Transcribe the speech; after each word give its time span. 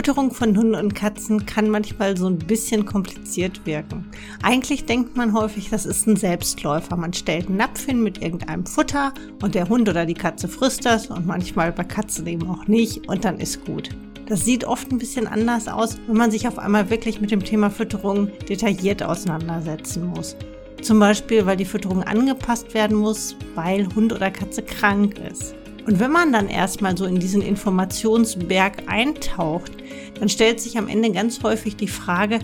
Fütterung 0.00 0.30
von 0.32 0.56
Hunden 0.56 0.76
und 0.76 0.94
Katzen 0.94 1.46
kann 1.46 1.68
manchmal 1.68 2.16
so 2.16 2.26
ein 2.26 2.38
bisschen 2.38 2.86
kompliziert 2.86 3.66
wirken. 3.66 4.06
Eigentlich 4.42 4.84
denkt 4.84 5.16
man 5.16 5.34
häufig, 5.34 5.68
das 5.68 5.84
ist 5.84 6.06
ein 6.06 6.16
Selbstläufer. 6.16 6.96
Man 6.96 7.12
stellt 7.12 7.48
einen 7.48 7.56
Napf 7.56 7.84
hin 7.86 8.02
mit 8.02 8.22
irgendeinem 8.22 8.64
Futter 8.64 9.12
und 9.42 9.54
der 9.54 9.68
Hund 9.68 9.88
oder 9.88 10.06
die 10.06 10.14
Katze 10.14 10.46
frisst 10.46 10.86
das 10.86 11.08
und 11.08 11.26
manchmal 11.26 11.72
bei 11.72 11.84
Katzen 11.84 12.26
eben 12.26 12.48
auch 12.48 12.66
nicht 12.66 13.08
und 13.08 13.24
dann 13.24 13.38
ist 13.40 13.64
gut. 13.64 13.90
Das 14.26 14.44
sieht 14.44 14.64
oft 14.64 14.92
ein 14.92 14.98
bisschen 14.98 15.26
anders 15.26 15.68
aus, 15.68 15.98
wenn 16.06 16.16
man 16.16 16.30
sich 16.30 16.46
auf 16.46 16.58
einmal 16.58 16.88
wirklich 16.88 17.20
mit 17.20 17.30
dem 17.30 17.44
Thema 17.44 17.68
Fütterung 17.68 18.30
detailliert 18.48 19.02
auseinandersetzen 19.02 20.06
muss. 20.06 20.36
Zum 20.82 20.98
Beispiel, 20.98 21.46
weil 21.46 21.56
die 21.56 21.64
Fütterung 21.64 22.02
angepasst 22.02 22.74
werden 22.74 22.96
muss, 22.96 23.36
weil 23.54 23.86
Hund 23.94 24.12
oder 24.12 24.30
Katze 24.30 24.62
krank 24.62 25.18
ist. 25.30 25.54
Und 25.86 25.98
wenn 25.98 26.10
man 26.10 26.32
dann 26.32 26.48
erstmal 26.48 26.96
so 26.96 27.04
in 27.04 27.18
diesen 27.18 27.42
Informationsberg 27.42 28.84
eintaucht, 28.86 29.72
dann 30.18 30.28
stellt 30.28 30.60
sich 30.60 30.78
am 30.78 30.88
Ende 30.88 31.10
ganz 31.10 31.42
häufig 31.42 31.76
die 31.76 31.88
Frage, 31.88 32.38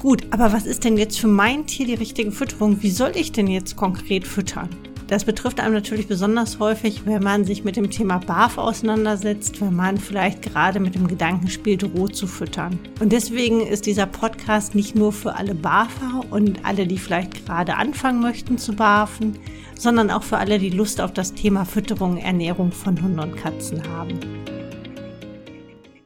gut, 0.00 0.26
aber 0.30 0.52
was 0.52 0.66
ist 0.66 0.84
denn 0.84 0.96
jetzt 0.96 1.18
für 1.18 1.28
mein 1.28 1.66
Tier 1.66 1.86
die 1.86 1.94
richtige 1.94 2.32
Fütterung? 2.32 2.82
Wie 2.82 2.90
soll 2.90 3.12
ich 3.14 3.32
denn 3.32 3.48
jetzt 3.48 3.76
konkret 3.76 4.26
füttern? 4.26 4.68
Das 5.08 5.24
betrifft 5.24 5.60
einem 5.60 5.74
natürlich 5.74 6.08
besonders 6.08 6.58
häufig, 6.58 7.06
wenn 7.06 7.22
man 7.22 7.44
sich 7.44 7.62
mit 7.62 7.76
dem 7.76 7.90
Thema 7.90 8.18
BAF 8.18 8.58
auseinandersetzt, 8.58 9.60
wenn 9.60 9.76
man 9.76 9.98
vielleicht 9.98 10.42
gerade 10.42 10.80
mit 10.80 10.96
dem 10.96 11.06
Gedanken 11.06 11.48
spielt, 11.48 11.84
roh 11.84 12.08
zu 12.08 12.26
füttern. 12.26 12.80
Und 12.98 13.12
deswegen 13.12 13.60
ist 13.60 13.86
dieser 13.86 14.06
Podcast 14.06 14.74
nicht 14.74 14.96
nur 14.96 15.12
für 15.12 15.36
alle 15.36 15.54
BAFer 15.54 16.22
und 16.30 16.64
alle, 16.64 16.88
die 16.88 16.98
vielleicht 16.98 17.46
gerade 17.46 17.76
anfangen 17.76 18.20
möchten 18.20 18.58
zu 18.58 18.74
BAFen, 18.74 19.38
sondern 19.78 20.10
auch 20.10 20.24
für 20.24 20.38
alle, 20.38 20.58
die 20.58 20.70
Lust 20.70 21.00
auf 21.00 21.12
das 21.12 21.34
Thema 21.34 21.64
Fütterung, 21.64 22.16
Ernährung 22.16 22.72
von 22.72 23.00
Hunden 23.00 23.20
und 23.20 23.36
Katzen 23.36 23.86
haben. 23.88 24.18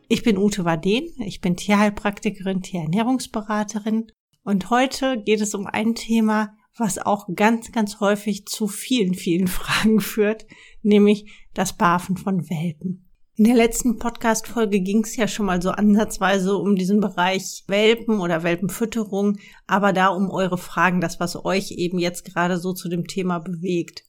Ich 0.09 0.23
bin 0.23 0.37
Ute 0.37 0.67
Waden, 0.67 1.09
ich 1.21 1.41
bin 1.41 1.57
Tierheilpraktikerin, 1.57 2.61
Tierernährungsberaterin 2.61 4.09
und 4.43 4.69
heute 4.69 5.23
geht 5.23 5.41
es 5.41 5.55
um 5.55 5.67
ein 5.67 5.95
Thema, 5.95 6.55
was 6.81 6.99
auch 6.99 7.29
ganz, 7.37 7.71
ganz 7.71 8.01
häufig 8.01 8.47
zu 8.47 8.67
vielen, 8.67 9.15
vielen 9.15 9.47
Fragen 9.49 10.01
führt, 10.01 10.47
nämlich 10.83 11.31
das 11.55 11.75
Barfen 11.75 12.17
von 12.17 12.51
Welpen. 12.51 13.07
In 13.37 13.45
der 13.45 13.55
letzten 13.55 13.99
Podcast-Folge 13.99 14.81
ging 14.81 15.03
es 15.03 15.17
ja 15.17 15.27
schon 15.27 15.47
mal 15.47 15.63
so 15.63 15.71
ansatzweise 15.71 16.57
um 16.57 16.77
diesen 16.77 17.01
Bereich 17.01 17.65
Welpen 17.69 18.21
oder 18.21 18.43
Welpenfütterung, 18.43 19.39
aber 19.67 19.95
da 19.95 20.09
um 20.09 20.31
eure 20.31 20.59
Fragen, 20.59 21.01
das, 21.01 21.21
was 21.21 21.43
euch 21.43 21.71
eben 21.71 21.99
jetzt 21.99 22.27
gerade 22.27 22.59
so 22.59 22.75
zu 22.75 22.91
dem 22.91 23.07
Thema 23.07 23.39
bewegt. 23.39 24.05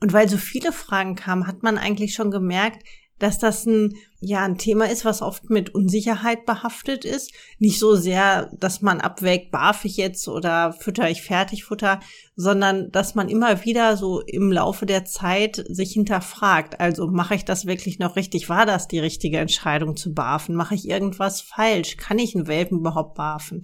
Und 0.00 0.12
weil 0.12 0.28
so 0.28 0.36
viele 0.36 0.72
Fragen 0.72 1.16
kamen, 1.16 1.46
hat 1.46 1.62
man 1.62 1.78
eigentlich 1.78 2.14
schon 2.14 2.30
gemerkt, 2.30 2.84
dass 3.20 3.38
das 3.38 3.66
ein, 3.66 3.94
ja, 4.20 4.44
ein 4.44 4.58
Thema 4.58 4.90
ist, 4.90 5.04
was 5.04 5.22
oft 5.22 5.50
mit 5.50 5.74
Unsicherheit 5.74 6.46
behaftet 6.46 7.04
ist. 7.04 7.32
Nicht 7.58 7.78
so 7.78 7.94
sehr, 7.94 8.50
dass 8.58 8.82
man 8.82 9.00
abwägt, 9.00 9.50
barf 9.52 9.84
ich 9.84 9.98
jetzt 9.98 10.26
oder 10.26 10.72
fütter 10.72 11.08
ich 11.08 11.22
Fertigfutter, 11.22 12.00
sondern 12.34 12.90
dass 12.90 13.14
man 13.14 13.28
immer 13.28 13.64
wieder 13.64 13.96
so 13.96 14.20
im 14.22 14.50
Laufe 14.50 14.86
der 14.86 15.04
Zeit 15.04 15.62
sich 15.68 15.92
hinterfragt. 15.92 16.80
Also 16.80 17.06
mache 17.08 17.34
ich 17.34 17.44
das 17.44 17.66
wirklich 17.66 17.98
noch 17.98 18.16
richtig? 18.16 18.48
War 18.48 18.64
das 18.66 18.88
die 18.88 18.98
richtige 18.98 19.38
Entscheidung 19.38 19.96
zu 19.96 20.14
barfen? 20.14 20.54
Mache 20.54 20.74
ich 20.74 20.88
irgendwas 20.88 21.42
falsch? 21.42 21.98
Kann 21.98 22.18
ich 22.18 22.34
einen 22.34 22.46
Welpen 22.46 22.78
überhaupt 22.78 23.14
barfen? 23.14 23.62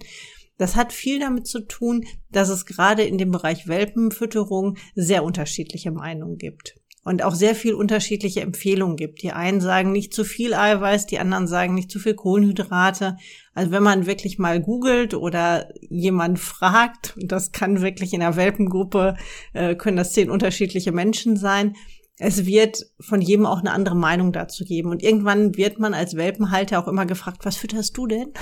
Das 0.59 0.75
hat 0.75 0.93
viel 0.93 1.19
damit 1.19 1.47
zu 1.47 1.61
tun, 1.61 2.05
dass 2.31 2.49
es 2.49 2.65
gerade 2.65 3.03
in 3.03 3.17
dem 3.17 3.31
Bereich 3.31 3.67
Welpenfütterung 3.67 4.77
sehr 4.95 5.23
unterschiedliche 5.23 5.91
Meinungen 5.91 6.37
gibt 6.37 6.75
und 7.07 7.23
auch 7.23 7.35
sehr 7.35 7.55
viel 7.55 7.73
unterschiedliche 7.73 8.41
Empfehlungen 8.41 8.97
gibt. 8.97 9.21
Die 9.21 9.31
einen 9.31 9.61
sagen 9.61 9.93
nicht 9.93 10.13
zu 10.13 10.25
viel 10.25 10.53
Eiweiß, 10.53 11.05
die 11.05 11.19
anderen 11.19 11.47
sagen 11.47 11.73
nicht 11.73 11.89
zu 11.89 11.99
viel 11.99 12.15
Kohlenhydrate. 12.15 13.15
Also 13.53 13.71
wenn 13.71 13.81
man 13.81 14.07
wirklich 14.07 14.39
mal 14.39 14.59
googelt 14.59 15.13
oder 15.13 15.69
jemand 15.79 16.37
fragt, 16.37 17.15
das 17.15 17.53
kann 17.53 17.81
wirklich 17.81 18.11
in 18.11 18.19
der 18.19 18.35
Welpengruppe, 18.35 19.15
äh, 19.53 19.75
können 19.75 19.95
das 19.95 20.11
zehn 20.11 20.29
unterschiedliche 20.29 20.91
Menschen 20.91 21.37
sein, 21.37 21.75
es 22.19 22.45
wird 22.45 22.87
von 22.99 23.21
jedem 23.21 23.45
auch 23.45 23.59
eine 23.59 23.71
andere 23.71 23.95
Meinung 23.95 24.33
dazu 24.33 24.65
geben. 24.65 24.89
Und 24.89 25.01
irgendwann 25.01 25.55
wird 25.55 25.79
man 25.79 25.93
als 25.93 26.17
Welpenhalter 26.17 26.77
auch 26.77 26.89
immer 26.89 27.05
gefragt, 27.05 27.45
was 27.45 27.55
fütterst 27.55 27.95
du 27.95 28.07
denn? 28.07 28.33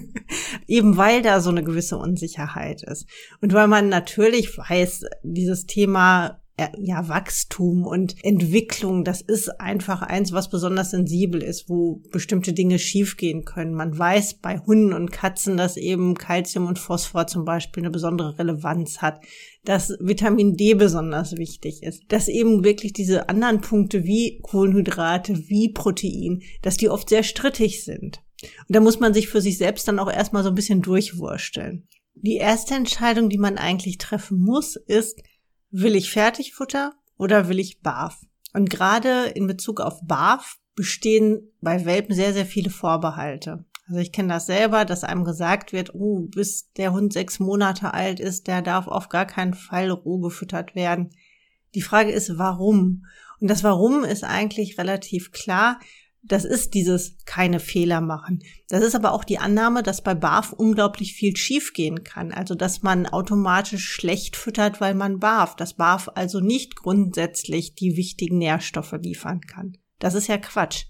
Eben 0.66 0.98
weil 0.98 1.22
da 1.22 1.40
so 1.40 1.48
eine 1.48 1.64
gewisse 1.64 1.96
Unsicherheit 1.96 2.82
ist. 2.82 3.06
Und 3.40 3.54
weil 3.54 3.68
man 3.68 3.88
natürlich 3.88 4.58
weiß, 4.58 5.04
dieses 5.22 5.64
Thema 5.64 6.40
ja, 6.78 7.08
Wachstum 7.08 7.86
und 7.86 8.16
Entwicklung, 8.22 9.04
das 9.04 9.20
ist 9.20 9.60
einfach 9.60 10.02
eins, 10.02 10.32
was 10.32 10.50
besonders 10.50 10.90
sensibel 10.90 11.42
ist, 11.42 11.68
wo 11.68 12.02
bestimmte 12.10 12.52
Dinge 12.52 12.78
schiefgehen 12.78 13.44
können. 13.44 13.74
Man 13.74 13.96
weiß 13.96 14.34
bei 14.34 14.58
Hunden 14.58 14.92
und 14.92 15.10
Katzen, 15.10 15.56
dass 15.56 15.76
eben 15.76 16.14
Calcium 16.14 16.66
und 16.66 16.78
Phosphor 16.78 17.26
zum 17.26 17.44
Beispiel 17.44 17.82
eine 17.82 17.90
besondere 17.90 18.38
Relevanz 18.38 18.98
hat, 18.98 19.20
dass 19.64 19.96
Vitamin 20.00 20.56
D 20.56 20.74
besonders 20.74 21.36
wichtig 21.36 21.82
ist, 21.82 22.02
dass 22.08 22.28
eben 22.28 22.64
wirklich 22.64 22.92
diese 22.92 23.28
anderen 23.28 23.60
Punkte 23.60 24.04
wie 24.04 24.40
Kohlenhydrate, 24.42 25.48
wie 25.48 25.72
Protein, 25.72 26.42
dass 26.62 26.76
die 26.76 26.88
oft 26.88 27.08
sehr 27.08 27.22
strittig 27.22 27.84
sind. 27.84 28.22
Und 28.42 28.76
da 28.76 28.80
muss 28.80 29.00
man 29.00 29.14
sich 29.14 29.28
für 29.28 29.40
sich 29.40 29.58
selbst 29.58 29.86
dann 29.88 29.98
auch 29.98 30.10
erstmal 30.10 30.42
so 30.42 30.48
ein 30.48 30.54
bisschen 30.54 30.82
durchwursteln. 30.82 31.86
Die 32.14 32.36
erste 32.36 32.74
Entscheidung, 32.74 33.28
die 33.28 33.38
man 33.38 33.56
eigentlich 33.56 33.98
treffen 33.98 34.40
muss, 34.40 34.76
ist, 34.76 35.22
Will 35.70 35.94
ich 35.94 36.10
Fertigfutter 36.10 36.94
oder 37.16 37.48
will 37.48 37.58
ich 37.58 37.80
Barf? 37.80 38.18
Und 38.52 38.70
gerade 38.70 39.26
in 39.26 39.46
Bezug 39.46 39.80
auf 39.80 40.00
Barf 40.02 40.58
bestehen 40.74 41.52
bei 41.60 41.84
Welpen 41.84 42.14
sehr, 42.14 42.32
sehr 42.32 42.46
viele 42.46 42.70
Vorbehalte. 42.70 43.64
Also 43.86 44.00
ich 44.00 44.12
kenne 44.12 44.34
das 44.34 44.46
selber, 44.46 44.84
dass 44.84 45.04
einem 45.04 45.24
gesagt 45.24 45.72
wird, 45.72 45.94
oh, 45.94 46.26
bis 46.28 46.72
der 46.72 46.92
Hund 46.92 47.12
sechs 47.12 47.40
Monate 47.40 47.92
alt 47.94 48.20
ist, 48.20 48.46
der 48.46 48.62
darf 48.62 48.86
auf 48.86 49.08
gar 49.08 49.26
keinen 49.26 49.54
Fall 49.54 49.90
roh 49.90 50.18
gefüttert 50.18 50.74
werden. 50.74 51.10
Die 51.74 51.82
Frage 51.82 52.10
ist, 52.10 52.38
warum? 52.38 53.06
Und 53.40 53.48
das 53.48 53.64
Warum 53.64 54.04
ist 54.04 54.24
eigentlich 54.24 54.78
relativ 54.78 55.32
klar. 55.32 55.80
Das 56.22 56.44
ist 56.44 56.74
dieses 56.74 57.16
keine 57.24 57.60
Fehler 57.60 58.00
machen. 58.00 58.40
Das 58.68 58.82
ist 58.82 58.94
aber 58.94 59.12
auch 59.12 59.24
die 59.24 59.38
Annahme, 59.38 59.82
dass 59.82 60.02
bei 60.02 60.14
BAF 60.14 60.52
unglaublich 60.52 61.14
viel 61.14 61.36
schiefgehen 61.36 62.04
kann. 62.04 62.30
Also, 62.30 62.54
dass 62.54 62.82
man 62.82 63.06
automatisch 63.06 63.86
schlecht 63.86 64.36
füttert, 64.36 64.80
weil 64.80 64.94
man 64.94 65.18
BAF. 65.18 65.56
Dass 65.56 65.74
BAF 65.74 66.10
also 66.14 66.40
nicht 66.40 66.76
grundsätzlich 66.76 67.74
die 67.74 67.96
wichtigen 67.96 68.38
Nährstoffe 68.38 68.92
liefern 69.00 69.40
kann. 69.40 69.78
Das 69.98 70.14
ist 70.14 70.26
ja 70.26 70.36
Quatsch. 70.36 70.86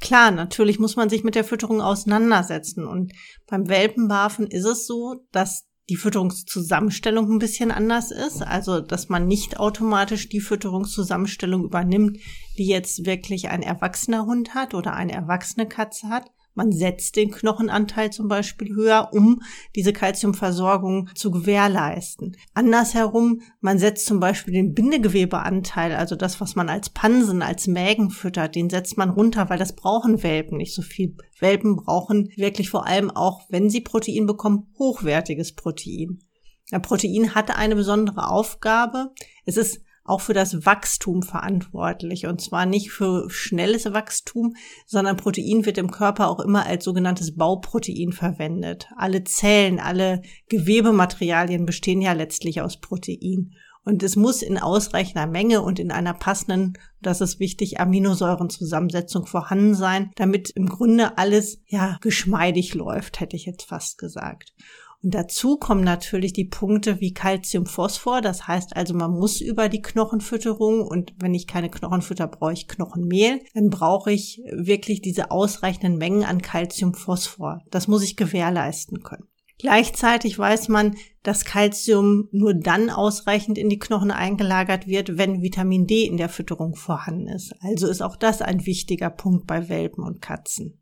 Klar, 0.00 0.30
natürlich 0.30 0.78
muss 0.78 0.96
man 0.96 1.10
sich 1.10 1.24
mit 1.24 1.34
der 1.34 1.44
Fütterung 1.44 1.80
auseinandersetzen. 1.82 2.86
Und 2.86 3.12
beim 3.46 3.68
Welpenbarfen 3.68 4.46
ist 4.46 4.64
es 4.64 4.86
so, 4.86 5.26
dass 5.32 5.67
die 5.88 5.96
Fütterungszusammenstellung 5.96 7.30
ein 7.30 7.38
bisschen 7.38 7.70
anders 7.70 8.10
ist. 8.10 8.42
Also, 8.42 8.80
dass 8.80 9.08
man 9.08 9.26
nicht 9.26 9.58
automatisch 9.58 10.28
die 10.28 10.40
Fütterungszusammenstellung 10.40 11.64
übernimmt, 11.64 12.18
die 12.58 12.66
jetzt 12.66 13.06
wirklich 13.06 13.48
ein 13.48 13.62
erwachsener 13.62 14.26
Hund 14.26 14.54
hat 14.54 14.74
oder 14.74 14.92
eine 14.94 15.12
erwachsene 15.12 15.66
Katze 15.66 16.08
hat, 16.08 16.30
man 16.58 16.72
setzt 16.72 17.14
den 17.14 17.30
Knochenanteil 17.30 18.10
zum 18.10 18.26
Beispiel 18.26 18.74
höher, 18.74 19.10
um 19.12 19.40
diese 19.76 19.92
Kalziumversorgung 19.92 21.08
zu 21.14 21.30
gewährleisten. 21.30 22.36
Andersherum, 22.52 23.42
man 23.60 23.78
setzt 23.78 24.06
zum 24.06 24.18
Beispiel 24.18 24.54
den 24.54 24.74
Bindegewebeanteil, 24.74 25.94
also 25.94 26.16
das, 26.16 26.40
was 26.40 26.56
man 26.56 26.68
als 26.68 26.90
Pansen, 26.90 27.42
als 27.42 27.68
Mägen 27.68 28.10
füttert, 28.10 28.56
den 28.56 28.70
setzt 28.70 28.98
man 28.98 29.10
runter, 29.10 29.48
weil 29.48 29.58
das 29.60 29.76
brauchen 29.76 30.24
Welpen 30.24 30.58
nicht 30.58 30.74
so 30.74 30.82
viel. 30.82 31.16
Welpen 31.38 31.76
brauchen 31.76 32.28
wirklich 32.36 32.70
vor 32.70 32.88
allem 32.88 33.12
auch, 33.12 33.42
wenn 33.48 33.70
sie 33.70 33.80
Protein 33.80 34.26
bekommen, 34.26 34.66
hochwertiges 34.80 35.54
Protein. 35.54 36.18
Ja, 36.72 36.80
Protein 36.80 37.36
hatte 37.36 37.54
eine 37.54 37.76
besondere 37.76 38.28
Aufgabe. 38.28 39.12
Es 39.46 39.56
ist 39.56 39.80
auch 40.08 40.20
für 40.20 40.34
das 40.34 40.64
Wachstum 40.66 41.22
verantwortlich. 41.22 42.26
Und 42.26 42.40
zwar 42.40 42.66
nicht 42.66 42.90
für 42.90 43.28
schnelles 43.30 43.92
Wachstum, 43.92 44.54
sondern 44.86 45.16
Protein 45.16 45.66
wird 45.66 45.78
im 45.78 45.90
Körper 45.90 46.28
auch 46.28 46.40
immer 46.40 46.66
als 46.66 46.84
sogenanntes 46.84 47.36
Bauprotein 47.36 48.12
verwendet. 48.12 48.88
Alle 48.96 49.24
Zellen, 49.24 49.80
alle 49.80 50.22
Gewebematerialien 50.48 51.66
bestehen 51.66 52.00
ja 52.00 52.12
letztlich 52.12 52.60
aus 52.60 52.80
Protein. 52.80 53.52
Und 53.88 54.02
es 54.02 54.16
muss 54.16 54.42
in 54.42 54.58
ausreichender 54.58 55.26
Menge 55.26 55.62
und 55.62 55.78
in 55.78 55.90
einer 55.90 56.12
passenden, 56.12 56.74
das 57.00 57.22
ist 57.22 57.40
wichtig, 57.40 57.80
Aminosäurenzusammensetzung 57.80 59.24
vorhanden 59.24 59.74
sein, 59.74 60.10
damit 60.16 60.50
im 60.50 60.66
Grunde 60.66 61.16
alles 61.16 61.62
ja 61.66 61.96
geschmeidig 62.02 62.74
läuft, 62.74 63.18
hätte 63.20 63.34
ich 63.34 63.46
jetzt 63.46 63.62
fast 63.62 63.96
gesagt. 63.96 64.52
Und 65.02 65.14
dazu 65.14 65.58
kommen 65.58 65.84
natürlich 65.84 66.32
die 66.32 66.44
Punkte 66.44 67.00
wie 67.00 67.12
Calcium, 67.12 67.66
Phosphor. 67.66 68.20
Das 68.20 68.48
heißt 68.48 68.76
also, 68.76 68.94
man 68.94 69.12
muss 69.12 69.40
über 69.40 69.68
die 69.68 69.82
Knochenfütterung 69.82 70.82
und 70.82 71.14
wenn 71.18 71.34
ich 71.34 71.46
keine 71.46 71.70
Knochenfütter 71.70 72.26
brauche 72.26 72.52
ich 72.52 72.66
Knochenmehl, 72.66 73.40
dann 73.54 73.70
brauche 73.70 74.10
ich 74.10 74.42
wirklich 74.50 75.00
diese 75.00 75.30
ausreichenden 75.30 75.98
Mengen 75.98 76.24
an 76.24 76.42
Calcium, 76.42 76.94
Phosphor. 76.94 77.62
Das 77.70 77.86
muss 77.86 78.02
ich 78.02 78.16
gewährleisten 78.16 79.02
können. 79.02 79.28
Gleichzeitig 79.58 80.38
weiß 80.38 80.68
man, 80.68 80.96
dass 81.24 81.44
Calcium 81.44 82.28
nur 82.30 82.54
dann 82.54 82.90
ausreichend 82.90 83.58
in 83.58 83.68
die 83.68 83.80
Knochen 83.80 84.12
eingelagert 84.12 84.86
wird, 84.86 85.18
wenn 85.18 85.42
Vitamin 85.42 85.86
D 85.86 86.04
in 86.06 86.16
der 86.16 86.28
Fütterung 86.28 86.76
vorhanden 86.76 87.26
ist. 87.26 87.54
Also 87.60 87.88
ist 87.88 88.00
auch 88.00 88.16
das 88.16 88.40
ein 88.40 88.66
wichtiger 88.66 89.10
Punkt 89.10 89.46
bei 89.48 89.68
Welpen 89.68 90.04
und 90.04 90.22
Katzen. 90.22 90.80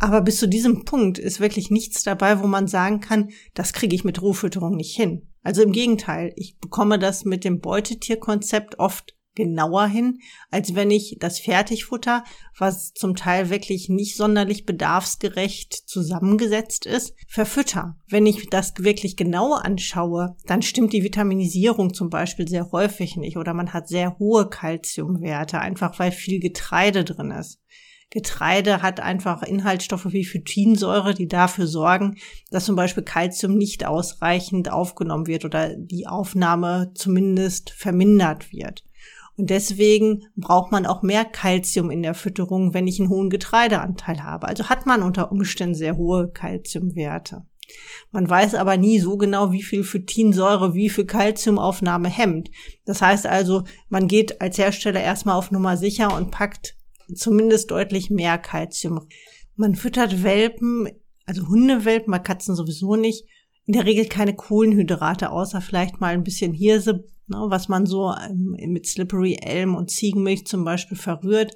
Aber 0.00 0.22
bis 0.22 0.38
zu 0.38 0.48
diesem 0.48 0.86
Punkt 0.86 1.18
ist 1.18 1.40
wirklich 1.40 1.70
nichts 1.70 2.02
dabei, 2.02 2.42
wo 2.42 2.46
man 2.46 2.66
sagen 2.66 3.00
kann, 3.00 3.28
das 3.52 3.74
kriege 3.74 3.94
ich 3.94 4.02
mit 4.02 4.22
Rohfütterung 4.22 4.74
nicht 4.74 4.96
hin. 4.96 5.28
Also 5.42 5.62
im 5.62 5.72
Gegenteil, 5.72 6.32
ich 6.36 6.56
bekomme 6.58 6.98
das 6.98 7.26
mit 7.26 7.44
dem 7.44 7.60
Beutetierkonzept 7.60 8.78
oft 8.78 9.14
genauer 9.34 9.86
hin, 9.86 10.18
als 10.50 10.74
wenn 10.74 10.90
ich 10.90 11.18
das 11.20 11.38
Fertigfutter, 11.38 12.24
was 12.58 12.94
zum 12.94 13.14
Teil 13.14 13.50
wirklich 13.50 13.90
nicht 13.90 14.16
sonderlich 14.16 14.64
bedarfsgerecht 14.64 15.74
zusammengesetzt 15.74 16.86
ist, 16.86 17.14
verfütter. 17.28 17.96
Wenn 18.08 18.24
ich 18.24 18.48
das 18.48 18.72
wirklich 18.78 19.16
genau 19.18 19.52
anschaue, 19.52 20.34
dann 20.46 20.62
stimmt 20.62 20.94
die 20.94 21.04
Vitaminisierung 21.04 21.92
zum 21.92 22.08
Beispiel 22.08 22.48
sehr 22.48 22.72
häufig 22.72 23.16
nicht 23.16 23.36
oder 23.36 23.52
man 23.52 23.74
hat 23.74 23.86
sehr 23.88 24.18
hohe 24.18 24.48
Kalziumwerte, 24.48 25.60
einfach 25.60 25.98
weil 25.98 26.10
viel 26.10 26.40
Getreide 26.40 27.04
drin 27.04 27.30
ist. 27.30 27.60
Getreide 28.10 28.82
hat 28.82 28.98
einfach 28.98 29.42
Inhaltsstoffe 29.42 30.06
wie 30.12 30.24
Phytinsäure, 30.24 31.14
die 31.14 31.28
dafür 31.28 31.68
sorgen, 31.68 32.16
dass 32.50 32.64
zum 32.64 32.74
Beispiel 32.74 33.04
Kalzium 33.04 33.56
nicht 33.56 33.86
ausreichend 33.86 34.70
aufgenommen 34.70 35.28
wird 35.28 35.44
oder 35.44 35.76
die 35.76 36.08
Aufnahme 36.08 36.90
zumindest 36.94 37.70
vermindert 37.70 38.52
wird. 38.52 38.84
Und 39.36 39.48
deswegen 39.48 40.24
braucht 40.36 40.72
man 40.72 40.86
auch 40.86 41.02
mehr 41.02 41.24
Kalzium 41.24 41.90
in 41.90 42.02
der 42.02 42.14
Fütterung, 42.14 42.74
wenn 42.74 42.88
ich 42.88 42.98
einen 42.98 43.08
hohen 43.08 43.30
Getreideanteil 43.30 44.22
habe. 44.24 44.48
Also 44.48 44.68
hat 44.68 44.86
man 44.86 45.02
unter 45.02 45.30
Umständen 45.30 45.76
sehr 45.76 45.96
hohe 45.96 46.28
Kalziumwerte. 46.28 47.46
Man 48.10 48.28
weiß 48.28 48.56
aber 48.56 48.76
nie 48.76 48.98
so 48.98 49.16
genau, 49.16 49.52
wie 49.52 49.62
viel 49.62 49.84
Phytinsäure 49.84 50.74
wie 50.74 50.90
viel 50.90 51.06
Kalziumaufnahme 51.06 52.08
hemmt. 52.08 52.50
Das 52.84 53.00
heißt 53.00 53.26
also, 53.26 53.62
man 53.88 54.08
geht 54.08 54.40
als 54.40 54.58
Hersteller 54.58 55.00
erstmal 55.00 55.36
auf 55.36 55.52
Nummer 55.52 55.76
sicher 55.76 56.14
und 56.14 56.32
packt 56.32 56.76
zumindest 57.14 57.70
deutlich 57.70 58.10
mehr 58.10 58.38
Kalzium. 58.38 59.06
Man 59.56 59.74
füttert 59.74 60.22
Welpen, 60.22 60.88
also 61.26 61.48
Hundewelpen, 61.48 62.10
bei 62.10 62.18
Katzen 62.18 62.54
sowieso 62.54 62.96
nicht, 62.96 63.26
in 63.66 63.74
der 63.74 63.86
Regel 63.86 64.06
keine 64.06 64.34
Kohlenhydrate, 64.34 65.30
außer 65.30 65.60
vielleicht 65.60 66.00
mal 66.00 66.14
ein 66.14 66.24
bisschen 66.24 66.52
Hirse, 66.52 67.04
ne, 67.28 67.36
was 67.48 67.68
man 67.68 67.86
so 67.86 68.12
ähm, 68.12 68.56
mit 68.72 68.86
Slippery 68.86 69.38
Elm 69.40 69.74
und 69.74 69.90
Ziegenmilch 69.90 70.46
zum 70.46 70.64
Beispiel 70.64 70.96
verrührt. 70.96 71.54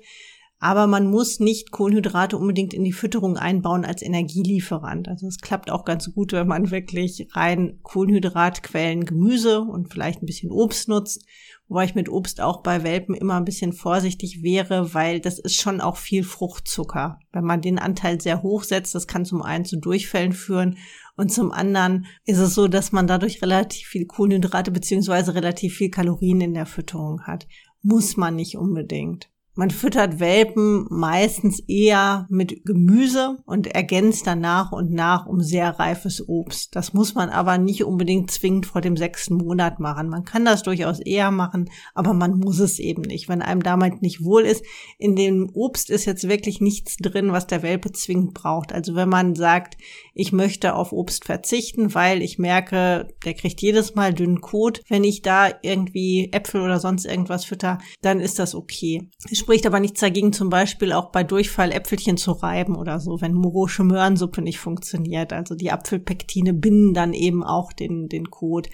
Aber 0.60 0.86
man 0.86 1.08
muss 1.10 1.40
nicht 1.40 1.72
Kohlenhydrate 1.72 2.38
unbedingt 2.38 2.72
in 2.72 2.84
die 2.84 2.92
Fütterung 2.92 3.36
einbauen 3.36 3.84
als 3.84 4.00
Energielieferant. 4.00 5.08
Also 5.08 5.26
es 5.26 5.40
klappt 5.40 5.70
auch 5.70 5.84
ganz 5.84 6.14
gut, 6.14 6.32
wenn 6.32 6.46
man 6.46 6.70
wirklich 6.70 7.26
rein 7.32 7.80
Kohlenhydratquellen 7.82 9.04
Gemüse 9.04 9.60
und 9.60 9.92
vielleicht 9.92 10.22
ein 10.22 10.26
bisschen 10.26 10.50
Obst 10.50 10.88
nutzt. 10.88 11.26
Wobei 11.68 11.84
ich 11.84 11.94
mit 11.94 12.08
Obst 12.08 12.40
auch 12.40 12.62
bei 12.62 12.82
Welpen 12.82 13.14
immer 13.14 13.36
ein 13.36 13.46
bisschen 13.46 13.72
vorsichtig 13.72 14.42
wäre, 14.42 14.92
weil 14.92 15.20
das 15.20 15.38
ist 15.38 15.56
schon 15.56 15.80
auch 15.80 15.96
viel 15.96 16.22
Fruchtzucker. 16.22 17.18
Wenn 17.32 17.44
man 17.44 17.62
den 17.62 17.78
Anteil 17.78 18.20
sehr 18.20 18.42
hoch 18.42 18.64
setzt, 18.64 18.94
das 18.94 19.06
kann 19.06 19.24
zum 19.24 19.40
einen 19.42 19.64
zu 19.64 19.78
Durchfällen 19.78 20.32
führen 20.32 20.76
und 21.16 21.32
zum 21.32 21.52
anderen 21.52 22.06
ist 22.24 22.38
es 22.38 22.54
so, 22.54 22.68
dass 22.68 22.92
man 22.92 23.06
dadurch 23.06 23.40
relativ 23.40 23.86
viel 23.86 24.06
Kohlenhydrate 24.06 24.70
beziehungsweise 24.70 25.34
relativ 25.34 25.76
viel 25.76 25.90
Kalorien 25.90 26.40
in 26.40 26.54
der 26.54 26.66
Fütterung 26.66 27.22
hat. 27.22 27.46
Muss 27.82 28.16
man 28.16 28.36
nicht 28.36 28.56
unbedingt. 28.56 29.30
Man 29.56 29.70
füttert 29.70 30.18
Welpen 30.18 30.84
meistens 30.90 31.60
eher 31.60 32.26
mit 32.28 32.64
Gemüse 32.64 33.38
und 33.46 33.68
ergänzt 33.68 34.26
dann 34.26 34.40
nach 34.40 34.72
und 34.72 34.90
nach 34.90 35.26
um 35.26 35.40
sehr 35.40 35.78
reifes 35.78 36.28
Obst. 36.28 36.74
Das 36.74 36.92
muss 36.92 37.14
man 37.14 37.30
aber 37.30 37.56
nicht 37.56 37.84
unbedingt 37.84 38.32
zwingend 38.32 38.66
vor 38.66 38.80
dem 38.80 38.96
sechsten 38.96 39.36
Monat 39.36 39.78
machen. 39.78 40.08
Man 40.08 40.24
kann 40.24 40.44
das 40.44 40.64
durchaus 40.64 40.98
eher 40.98 41.30
machen, 41.30 41.70
aber 41.94 42.14
man 42.14 42.36
muss 42.36 42.58
es 42.58 42.80
eben 42.80 43.02
nicht, 43.02 43.28
wenn 43.28 43.42
einem 43.42 43.62
damit 43.62 44.02
nicht 44.02 44.24
wohl 44.24 44.42
ist. 44.42 44.64
In 44.98 45.14
dem 45.14 45.48
Obst 45.54 45.88
ist 45.88 46.04
jetzt 46.04 46.28
wirklich 46.28 46.60
nichts 46.60 46.96
drin, 46.96 47.30
was 47.30 47.46
der 47.46 47.62
Welpe 47.62 47.92
zwingend 47.92 48.34
braucht. 48.34 48.72
Also 48.72 48.96
wenn 48.96 49.08
man 49.08 49.36
sagt, 49.36 49.76
ich 50.14 50.32
möchte 50.32 50.74
auf 50.74 50.92
Obst 50.92 51.24
verzichten, 51.24 51.94
weil 51.94 52.22
ich 52.22 52.40
merke, 52.40 53.06
der 53.24 53.34
kriegt 53.34 53.62
jedes 53.62 53.94
Mal 53.94 54.14
dünnen 54.14 54.40
Kot, 54.40 54.82
wenn 54.88 55.04
ich 55.04 55.22
da 55.22 55.48
irgendwie 55.62 56.30
Äpfel 56.32 56.60
oder 56.60 56.80
sonst 56.80 57.04
irgendwas 57.04 57.44
fütter, 57.44 57.78
dann 58.02 58.18
ist 58.18 58.40
das 58.40 58.56
okay 58.56 59.08
spricht 59.44 59.66
aber 59.66 59.78
nichts 59.78 60.00
dagegen, 60.00 60.32
zum 60.32 60.48
Beispiel 60.48 60.94
auch 60.94 61.10
bei 61.10 61.22
Durchfall 61.22 61.70
Äpfelchen 61.70 62.16
zu 62.16 62.32
reiben 62.32 62.76
oder 62.76 62.98
so, 62.98 63.20
wenn 63.20 63.34
morosche 63.34 63.84
Möhrensuppe 63.84 64.40
nicht 64.40 64.58
funktioniert. 64.58 65.34
Also 65.34 65.54
die 65.54 65.70
Apfelpektine 65.70 66.54
binden 66.54 66.94
dann 66.94 67.12
eben 67.12 67.44
auch 67.44 67.74
den, 67.74 68.08
den 68.08 68.30
Kot. 68.30 68.70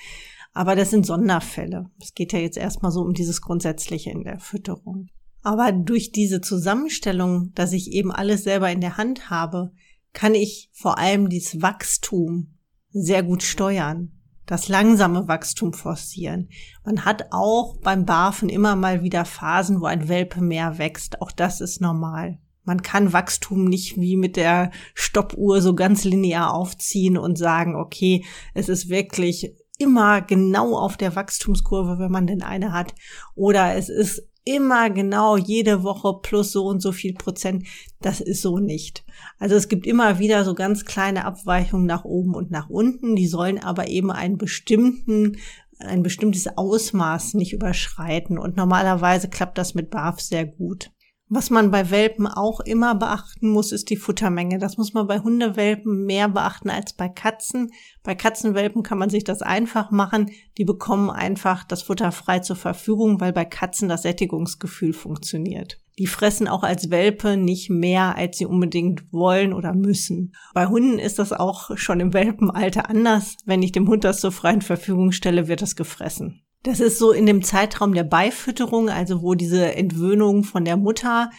Aber 0.52 0.76
das 0.76 0.90
sind 0.90 1.04
Sonderfälle. 1.04 1.90
Es 2.00 2.14
geht 2.14 2.32
ja 2.32 2.38
jetzt 2.38 2.56
erstmal 2.56 2.92
so 2.92 3.00
um 3.00 3.14
dieses 3.14 3.42
Grundsätzliche 3.42 4.10
in 4.10 4.22
der 4.22 4.38
Fütterung. 4.38 5.08
Aber 5.42 5.72
durch 5.72 6.12
diese 6.12 6.40
Zusammenstellung, 6.40 7.50
dass 7.56 7.72
ich 7.72 7.90
eben 7.90 8.12
alles 8.12 8.44
selber 8.44 8.70
in 8.70 8.80
der 8.80 8.96
Hand 8.96 9.28
habe, 9.28 9.72
kann 10.12 10.36
ich 10.36 10.70
vor 10.72 10.98
allem 10.98 11.28
dieses 11.28 11.60
Wachstum 11.60 12.54
sehr 12.90 13.24
gut 13.24 13.42
steuern 13.42 14.19
das 14.50 14.66
langsame 14.66 15.28
Wachstum 15.28 15.72
forcieren. 15.72 16.48
Man 16.84 17.04
hat 17.04 17.26
auch 17.30 17.76
beim 17.76 18.04
Barfen 18.04 18.48
immer 18.48 18.74
mal 18.74 19.04
wieder 19.04 19.24
Phasen, 19.24 19.80
wo 19.80 19.84
ein 19.84 20.08
Welpe 20.08 20.40
mehr 20.40 20.76
wächst. 20.76 21.22
Auch 21.22 21.30
das 21.30 21.60
ist 21.60 21.80
normal. 21.80 22.40
Man 22.64 22.82
kann 22.82 23.12
Wachstum 23.12 23.64
nicht 23.66 23.96
wie 24.00 24.16
mit 24.16 24.34
der 24.34 24.72
Stoppuhr 24.94 25.62
so 25.62 25.76
ganz 25.76 26.02
linear 26.02 26.52
aufziehen 26.52 27.16
und 27.16 27.38
sagen, 27.38 27.76
okay, 27.76 28.24
es 28.52 28.68
ist 28.68 28.88
wirklich 28.88 29.54
immer 29.78 30.20
genau 30.20 30.76
auf 30.76 30.96
der 30.96 31.14
Wachstumskurve, 31.14 32.00
wenn 32.00 32.10
man 32.10 32.26
denn 32.26 32.42
eine 32.42 32.72
hat. 32.72 32.92
Oder 33.36 33.76
es 33.76 33.88
ist 33.88 34.28
immer 34.44 34.90
genau 34.90 35.36
jede 35.36 35.82
Woche 35.82 36.18
plus 36.22 36.52
so 36.52 36.66
und 36.66 36.80
so 36.80 36.92
viel 36.92 37.14
Prozent. 37.14 37.66
Das 38.00 38.20
ist 38.20 38.42
so 38.42 38.58
nicht. 38.58 39.04
Also 39.38 39.54
es 39.54 39.68
gibt 39.68 39.86
immer 39.86 40.18
wieder 40.18 40.44
so 40.44 40.54
ganz 40.54 40.84
kleine 40.84 41.24
Abweichungen 41.24 41.86
nach 41.86 42.04
oben 42.04 42.34
und 42.34 42.50
nach 42.50 42.68
unten. 42.68 43.16
Die 43.16 43.26
sollen 43.26 43.58
aber 43.58 43.88
eben 43.88 44.10
einen 44.10 44.38
bestimmten 44.38 45.36
ein 45.80 46.02
bestimmtes 46.02 46.46
Ausmaß 46.58 47.34
nicht 47.34 47.52
überschreiten. 47.52 48.38
Und 48.38 48.56
normalerweise 48.56 49.28
klappt 49.28 49.58
das 49.58 49.74
mit 49.74 49.90
BAF 49.90 50.20
sehr 50.20 50.44
gut. 50.44 50.90
Was 51.32 51.48
man 51.48 51.70
bei 51.70 51.92
Welpen 51.92 52.26
auch 52.26 52.58
immer 52.58 52.96
beachten 52.96 53.50
muss, 53.50 53.70
ist 53.70 53.88
die 53.88 53.96
Futtermenge. 53.96 54.58
Das 54.58 54.78
muss 54.78 54.94
man 54.94 55.06
bei 55.06 55.20
Hundewelpen 55.20 56.04
mehr 56.04 56.28
beachten 56.28 56.70
als 56.70 56.92
bei 56.92 57.08
Katzen. 57.08 57.70
Bei 58.02 58.16
Katzenwelpen 58.16 58.82
kann 58.82 58.98
man 58.98 59.10
sich 59.10 59.22
das 59.22 59.40
einfach 59.40 59.92
machen. 59.92 60.32
Die 60.58 60.64
bekommen 60.64 61.08
einfach 61.08 61.62
das 61.62 61.82
Futter 61.82 62.10
frei 62.10 62.40
zur 62.40 62.56
Verfügung, 62.56 63.20
weil 63.20 63.32
bei 63.32 63.44
Katzen 63.44 63.88
das 63.88 64.02
Sättigungsgefühl 64.02 64.92
funktioniert. 64.92 65.78
Die 66.00 66.08
fressen 66.08 66.48
auch 66.48 66.64
als 66.64 66.90
Welpe 66.90 67.36
nicht 67.36 67.70
mehr, 67.70 68.16
als 68.16 68.36
sie 68.36 68.46
unbedingt 68.46 69.12
wollen 69.12 69.52
oder 69.52 69.72
müssen. 69.72 70.34
Bei 70.52 70.66
Hunden 70.66 70.98
ist 70.98 71.20
das 71.20 71.32
auch 71.32 71.76
schon 71.76 72.00
im 72.00 72.12
Welpenalter 72.12 72.90
anders. 72.90 73.36
Wenn 73.44 73.62
ich 73.62 73.70
dem 73.70 73.86
Hund 73.86 74.02
das 74.02 74.20
zur 74.20 74.32
freien 74.32 74.62
Verfügung 74.62 75.12
stelle, 75.12 75.46
wird 75.46 75.62
das 75.62 75.76
gefressen. 75.76 76.42
Das 76.62 76.80
ist 76.80 76.98
so 76.98 77.12
in 77.12 77.24
dem 77.24 77.42
Zeitraum 77.42 77.94
der 77.94 78.04
Beifütterung, 78.04 78.90
also 78.90 79.22
wo 79.22 79.34
diese 79.34 79.74
Entwöhnung 79.74 80.44
von 80.44 80.64
der 80.64 80.76
Mutter 80.76 81.30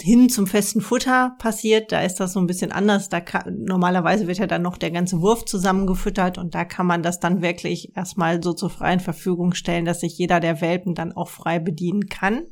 hin 0.00 0.28
zum 0.28 0.46
festen 0.46 0.80
Futter 0.80 1.36
passiert, 1.38 1.90
da 1.90 2.02
ist 2.02 2.16
das 2.16 2.34
so 2.34 2.40
ein 2.40 2.46
bisschen 2.46 2.70
anders. 2.70 3.08
Da 3.08 3.20
kann, 3.20 3.64
normalerweise 3.64 4.26
wird 4.26 4.38
ja 4.38 4.46
dann 4.46 4.62
noch 4.62 4.76
der 4.76 4.90
ganze 4.90 5.20
Wurf 5.20 5.44
zusammengefüttert 5.46 6.38
und 6.38 6.54
da 6.54 6.64
kann 6.64 6.86
man 6.86 7.02
das 7.02 7.18
dann 7.18 7.42
wirklich 7.42 7.96
erstmal 7.96 8.42
so 8.42 8.52
zur 8.52 8.70
freien 8.70 9.00
Verfügung 9.00 9.54
stellen, 9.54 9.84
dass 9.84 10.00
sich 10.00 10.16
jeder 10.18 10.38
der 10.40 10.60
Welpen 10.60 10.94
dann 10.94 11.12
auch 11.12 11.28
frei 11.28 11.58
bedienen 11.58 12.06
kann. 12.06 12.44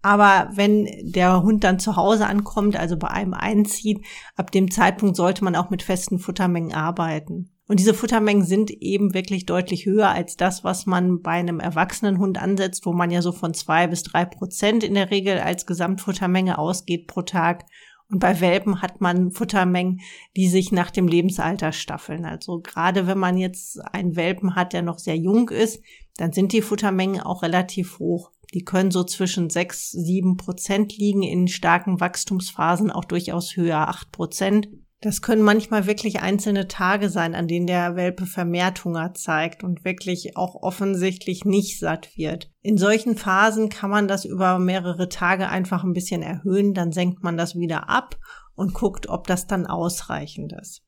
Aber 0.00 0.50
wenn 0.52 0.86
der 1.02 1.42
Hund 1.42 1.64
dann 1.64 1.80
zu 1.80 1.96
Hause 1.96 2.26
ankommt, 2.26 2.76
also 2.76 2.96
bei 2.96 3.08
einem 3.08 3.34
einzieht, 3.34 4.04
ab 4.36 4.52
dem 4.52 4.70
Zeitpunkt 4.70 5.16
sollte 5.16 5.42
man 5.42 5.56
auch 5.56 5.70
mit 5.70 5.82
festen 5.82 6.18
Futtermengen 6.18 6.72
arbeiten. 6.72 7.57
Und 7.68 7.80
diese 7.80 7.92
Futtermengen 7.92 8.44
sind 8.44 8.70
eben 8.70 9.12
wirklich 9.12 9.44
deutlich 9.44 9.84
höher 9.84 10.08
als 10.08 10.36
das, 10.36 10.64
was 10.64 10.86
man 10.86 11.20
bei 11.20 11.32
einem 11.32 11.60
erwachsenen 11.60 12.18
Hund 12.18 12.40
ansetzt, 12.40 12.86
wo 12.86 12.94
man 12.94 13.10
ja 13.10 13.20
so 13.20 13.30
von 13.30 13.52
zwei 13.52 13.86
bis 13.86 14.02
drei 14.02 14.24
Prozent 14.24 14.82
in 14.82 14.94
der 14.94 15.10
Regel 15.10 15.38
als 15.38 15.66
Gesamtfuttermenge 15.66 16.58
ausgeht 16.58 17.06
pro 17.06 17.20
Tag. 17.22 17.66
Und 18.10 18.20
bei 18.20 18.40
Welpen 18.40 18.80
hat 18.80 19.02
man 19.02 19.32
Futtermengen, 19.32 20.00
die 20.34 20.48
sich 20.48 20.72
nach 20.72 20.90
dem 20.90 21.06
Lebensalter 21.06 21.72
staffeln. 21.72 22.24
Also 22.24 22.60
gerade 22.60 23.06
wenn 23.06 23.18
man 23.18 23.36
jetzt 23.36 23.78
einen 23.92 24.16
Welpen 24.16 24.54
hat, 24.54 24.72
der 24.72 24.80
noch 24.80 24.98
sehr 24.98 25.18
jung 25.18 25.50
ist, 25.50 25.82
dann 26.16 26.32
sind 26.32 26.54
die 26.54 26.62
Futtermengen 26.62 27.20
auch 27.20 27.42
relativ 27.42 27.98
hoch. 27.98 28.32
Die 28.54 28.64
können 28.64 28.90
so 28.90 29.04
zwischen 29.04 29.50
sechs, 29.50 29.90
sieben 29.90 30.38
Prozent 30.38 30.96
liegen, 30.96 31.22
in 31.22 31.48
starken 31.48 32.00
Wachstumsphasen 32.00 32.90
auch 32.90 33.04
durchaus 33.04 33.56
höher, 33.56 33.88
acht 33.88 34.10
Prozent. 34.10 34.68
Das 35.00 35.22
können 35.22 35.42
manchmal 35.42 35.86
wirklich 35.86 36.20
einzelne 36.20 36.66
Tage 36.66 37.08
sein, 37.08 37.36
an 37.36 37.46
denen 37.46 37.68
der 37.68 37.94
Welpe 37.94 38.26
vermehrt 38.26 38.84
Hunger 38.84 39.14
zeigt 39.14 39.62
und 39.62 39.84
wirklich 39.84 40.36
auch 40.36 40.56
offensichtlich 40.56 41.44
nicht 41.44 41.78
satt 41.78 42.16
wird. 42.16 42.50
In 42.62 42.76
solchen 42.76 43.16
Phasen 43.16 43.68
kann 43.68 43.90
man 43.90 44.08
das 44.08 44.24
über 44.24 44.58
mehrere 44.58 45.08
Tage 45.08 45.48
einfach 45.48 45.84
ein 45.84 45.92
bisschen 45.92 46.22
erhöhen, 46.22 46.74
dann 46.74 46.90
senkt 46.90 47.22
man 47.22 47.36
das 47.36 47.54
wieder 47.54 47.88
ab 47.88 48.16
und 48.56 48.74
guckt, 48.74 49.08
ob 49.08 49.28
das 49.28 49.46
dann 49.46 49.66
ausreichend 49.66 50.52
ist. 50.60 50.82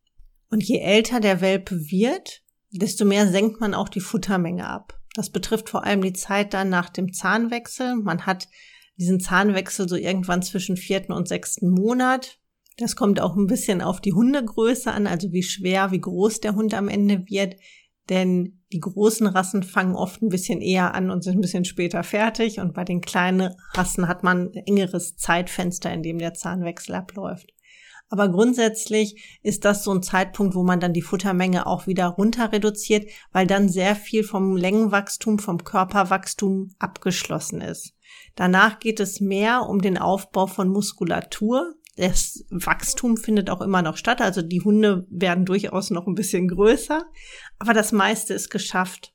Und 0.50 0.64
je 0.64 0.80
älter 0.80 1.20
der 1.20 1.40
Welpe 1.40 1.76
wird, 1.76 2.42
desto 2.72 3.04
mehr 3.04 3.28
senkt 3.28 3.60
man 3.60 3.74
auch 3.74 3.88
die 3.88 4.00
Futtermenge 4.00 4.66
ab. 4.66 4.98
Das 5.14 5.30
betrifft 5.30 5.68
vor 5.68 5.84
allem 5.84 6.02
die 6.02 6.12
Zeit 6.12 6.52
dann 6.52 6.68
nach 6.68 6.88
dem 6.88 7.12
Zahnwechsel. 7.12 7.94
Man 7.94 8.26
hat 8.26 8.48
diesen 8.96 9.20
Zahnwechsel 9.20 9.88
so 9.88 9.94
irgendwann 9.94 10.42
zwischen 10.42 10.76
vierten 10.76 11.12
und 11.12 11.28
sechsten 11.28 11.70
Monat. 11.70 12.39
Das 12.80 12.96
kommt 12.96 13.20
auch 13.20 13.36
ein 13.36 13.46
bisschen 13.46 13.82
auf 13.82 14.00
die 14.00 14.14
Hundegröße 14.14 14.90
an, 14.90 15.06
also 15.06 15.32
wie 15.32 15.42
schwer, 15.42 15.90
wie 15.90 16.00
groß 16.00 16.40
der 16.40 16.54
Hund 16.54 16.72
am 16.72 16.88
Ende 16.88 17.26
wird. 17.26 17.56
Denn 18.08 18.62
die 18.72 18.80
großen 18.80 19.26
Rassen 19.26 19.62
fangen 19.62 19.94
oft 19.94 20.22
ein 20.22 20.30
bisschen 20.30 20.62
eher 20.62 20.94
an 20.94 21.10
und 21.10 21.22
sind 21.22 21.34
ein 21.34 21.42
bisschen 21.42 21.66
später 21.66 22.02
fertig. 22.02 22.58
Und 22.58 22.72
bei 22.72 22.84
den 22.84 23.02
kleinen 23.02 23.54
Rassen 23.74 24.08
hat 24.08 24.22
man 24.22 24.48
ein 24.48 24.62
engeres 24.64 25.14
Zeitfenster, 25.16 25.92
in 25.92 26.02
dem 26.02 26.18
der 26.18 26.32
Zahnwechsel 26.32 26.94
abläuft. 26.94 27.52
Aber 28.08 28.30
grundsätzlich 28.30 29.38
ist 29.42 29.66
das 29.66 29.84
so 29.84 29.92
ein 29.92 30.02
Zeitpunkt, 30.02 30.54
wo 30.54 30.62
man 30.62 30.80
dann 30.80 30.94
die 30.94 31.02
Futtermenge 31.02 31.66
auch 31.66 31.86
wieder 31.86 32.06
runter 32.06 32.50
reduziert, 32.50 33.10
weil 33.30 33.46
dann 33.46 33.68
sehr 33.68 33.94
viel 33.94 34.24
vom 34.24 34.56
Längenwachstum, 34.56 35.38
vom 35.38 35.62
Körperwachstum 35.62 36.70
abgeschlossen 36.78 37.60
ist. 37.60 37.92
Danach 38.36 38.78
geht 38.78 39.00
es 39.00 39.20
mehr 39.20 39.68
um 39.68 39.82
den 39.82 39.98
Aufbau 39.98 40.46
von 40.46 40.68
Muskulatur. 40.68 41.74
Das 42.00 42.46
Wachstum 42.48 43.18
findet 43.18 43.50
auch 43.50 43.60
immer 43.60 43.82
noch 43.82 43.98
statt. 43.98 44.22
Also 44.22 44.40
die 44.40 44.62
Hunde 44.62 45.06
werden 45.10 45.44
durchaus 45.44 45.90
noch 45.90 46.06
ein 46.06 46.14
bisschen 46.14 46.48
größer. 46.48 47.04
Aber 47.58 47.74
das 47.74 47.92
meiste 47.92 48.32
ist 48.32 48.48
geschafft. 48.48 49.12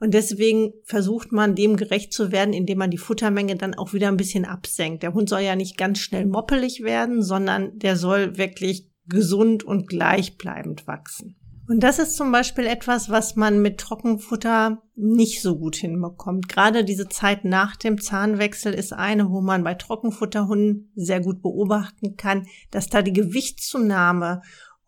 Und 0.00 0.14
deswegen 0.14 0.72
versucht 0.84 1.30
man 1.30 1.54
dem 1.54 1.76
gerecht 1.76 2.12
zu 2.12 2.32
werden, 2.32 2.54
indem 2.54 2.78
man 2.78 2.90
die 2.90 2.98
Futtermenge 2.98 3.54
dann 3.54 3.74
auch 3.74 3.92
wieder 3.92 4.08
ein 4.08 4.16
bisschen 4.16 4.44
absenkt. 4.44 5.04
Der 5.04 5.14
Hund 5.14 5.28
soll 5.28 5.42
ja 5.42 5.54
nicht 5.54 5.78
ganz 5.78 6.00
schnell 6.00 6.26
moppelig 6.26 6.82
werden, 6.82 7.22
sondern 7.22 7.78
der 7.78 7.96
soll 7.96 8.36
wirklich 8.36 8.90
gesund 9.06 9.62
und 9.62 9.88
gleichbleibend 9.88 10.88
wachsen. 10.88 11.37
Und 11.68 11.80
das 11.80 11.98
ist 11.98 12.16
zum 12.16 12.32
Beispiel 12.32 12.66
etwas, 12.66 13.10
was 13.10 13.36
man 13.36 13.60
mit 13.60 13.78
Trockenfutter 13.78 14.82
nicht 14.96 15.42
so 15.42 15.58
gut 15.58 15.76
hinbekommt. 15.76 16.48
Gerade 16.48 16.82
diese 16.82 17.08
Zeit 17.08 17.44
nach 17.44 17.76
dem 17.76 18.00
Zahnwechsel 18.00 18.72
ist 18.72 18.94
eine, 18.94 19.30
wo 19.30 19.42
man 19.42 19.64
bei 19.64 19.74
Trockenfutterhunden 19.74 20.90
sehr 20.96 21.20
gut 21.20 21.42
beobachten 21.42 22.16
kann, 22.16 22.46
dass 22.70 22.88
da 22.88 23.02
die 23.02 23.12
Gewichtszunahme 23.12 24.40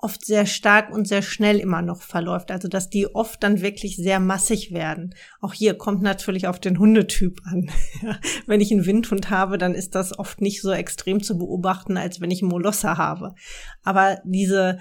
oft 0.03 0.25
sehr 0.25 0.47
stark 0.47 0.91
und 0.91 1.07
sehr 1.07 1.21
schnell 1.21 1.59
immer 1.59 1.83
noch 1.83 2.01
verläuft. 2.01 2.51
Also 2.51 2.69
dass 2.69 2.89
die 2.89 3.15
oft 3.15 3.43
dann 3.43 3.61
wirklich 3.61 3.97
sehr 3.97 4.19
massig 4.19 4.73
werden. 4.73 5.15
Auch 5.43 5.53
hier 5.53 5.75
kommt 5.75 6.01
natürlich 6.01 6.47
auf 6.47 6.59
den 6.59 6.79
Hundetyp 6.79 7.41
an. 7.45 7.71
wenn 8.47 8.63
ich 8.63 8.73
einen 8.73 8.87
Windhund 8.87 9.29
habe, 9.29 9.59
dann 9.59 9.75
ist 9.75 9.95
das 9.95 10.19
oft 10.19 10.41
nicht 10.41 10.63
so 10.63 10.71
extrem 10.73 11.23
zu 11.23 11.37
beobachten, 11.37 11.99
als 11.99 12.23
wenn 12.23 12.31
ich 12.31 12.41
einen 12.41 12.51
Molosser 12.51 12.97
habe. 12.97 13.35
Aber 13.83 14.19
diese, 14.25 14.79